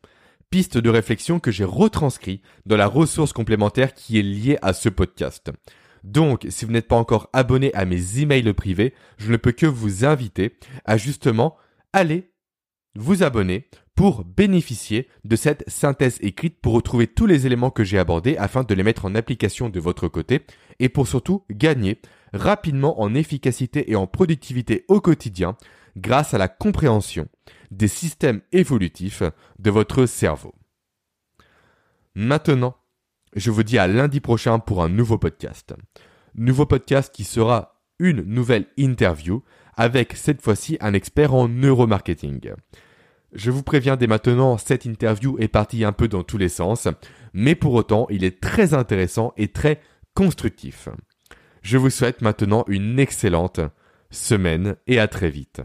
Pistes 0.49 0.77
de 0.77 0.89
réflexion 0.89 1.39
que 1.39 1.51
j'ai 1.51 1.63
retranscrit 1.63 2.41
dans 2.65 2.75
la 2.75 2.85
ressource 2.85 3.31
complémentaire 3.31 3.93
qui 3.93 4.19
est 4.19 4.23
liée 4.23 4.57
à 4.61 4.73
ce 4.73 4.89
podcast. 4.89 5.51
Donc, 6.03 6.45
si 6.49 6.65
vous 6.65 6.73
n'êtes 6.73 6.89
pas 6.89 6.97
encore 6.97 7.29
abonné 7.31 7.73
à 7.75 7.85
mes 7.85 8.19
emails 8.19 8.53
privés, 8.53 8.93
je 9.17 9.31
ne 9.31 9.37
peux 9.37 9.53
que 9.53 9.65
vous 9.65 10.03
inviter 10.03 10.57
à 10.83 10.97
justement 10.97 11.55
aller 11.93 12.33
vous 12.95 13.23
abonner 13.23 13.69
pour 13.95 14.25
bénéficier 14.25 15.07
de 15.23 15.37
cette 15.37 15.63
synthèse 15.69 16.17
écrite 16.19 16.59
pour 16.59 16.73
retrouver 16.73 17.07
tous 17.07 17.25
les 17.25 17.45
éléments 17.45 17.71
que 17.71 17.85
j'ai 17.85 17.99
abordés 17.99 18.35
afin 18.35 18.63
de 18.63 18.73
les 18.73 18.83
mettre 18.83 19.05
en 19.05 19.15
application 19.15 19.69
de 19.69 19.79
votre 19.79 20.09
côté 20.09 20.41
et 20.79 20.89
pour 20.89 21.07
surtout 21.07 21.45
gagner 21.49 22.01
rapidement 22.33 23.01
en 23.01 23.13
efficacité 23.15 23.91
et 23.91 23.95
en 23.95 24.07
productivité 24.07 24.85
au 24.87 24.99
quotidien 24.99 25.55
grâce 25.95 26.33
à 26.33 26.37
la 26.37 26.47
compréhension 26.47 27.27
des 27.71 27.87
systèmes 27.87 28.41
évolutifs 28.51 29.23
de 29.59 29.71
votre 29.71 30.05
cerveau. 30.05 30.53
Maintenant, 32.15 32.75
je 33.35 33.51
vous 33.51 33.63
dis 33.63 33.77
à 33.77 33.87
lundi 33.87 34.19
prochain 34.19 34.59
pour 34.59 34.83
un 34.83 34.89
nouveau 34.89 35.17
podcast. 35.17 35.73
Nouveau 36.35 36.65
podcast 36.65 37.13
qui 37.13 37.23
sera 37.23 37.81
une 37.99 38.21
nouvelle 38.21 38.67
interview 38.77 39.43
avec 39.75 40.13
cette 40.13 40.41
fois-ci 40.41 40.77
un 40.81 40.93
expert 40.93 41.33
en 41.33 41.47
neuromarketing. 41.47 42.53
Je 43.33 43.49
vous 43.49 43.63
préviens 43.63 43.95
dès 43.95 44.05
maintenant, 44.05 44.57
cette 44.57 44.85
interview 44.85 45.37
est 45.39 45.47
partie 45.47 45.83
un 45.83 45.91
peu 45.91 46.07
dans 46.07 46.23
tous 46.23 46.37
les 46.37 46.49
sens, 46.49 46.87
mais 47.33 47.55
pour 47.55 47.73
autant, 47.73 48.05
il 48.09 48.23
est 48.23 48.39
très 48.39 48.75
intéressant 48.75 49.33
et 49.37 49.47
très 49.47 49.81
constructif. 50.13 50.89
Je 51.63 51.77
vous 51.77 51.89
souhaite 51.89 52.21
maintenant 52.21 52.65
une 52.67 52.99
excellente 52.99 53.61
semaine 54.11 54.75
et 54.85 54.99
à 54.99 55.07
très 55.07 55.29
vite. 55.29 55.61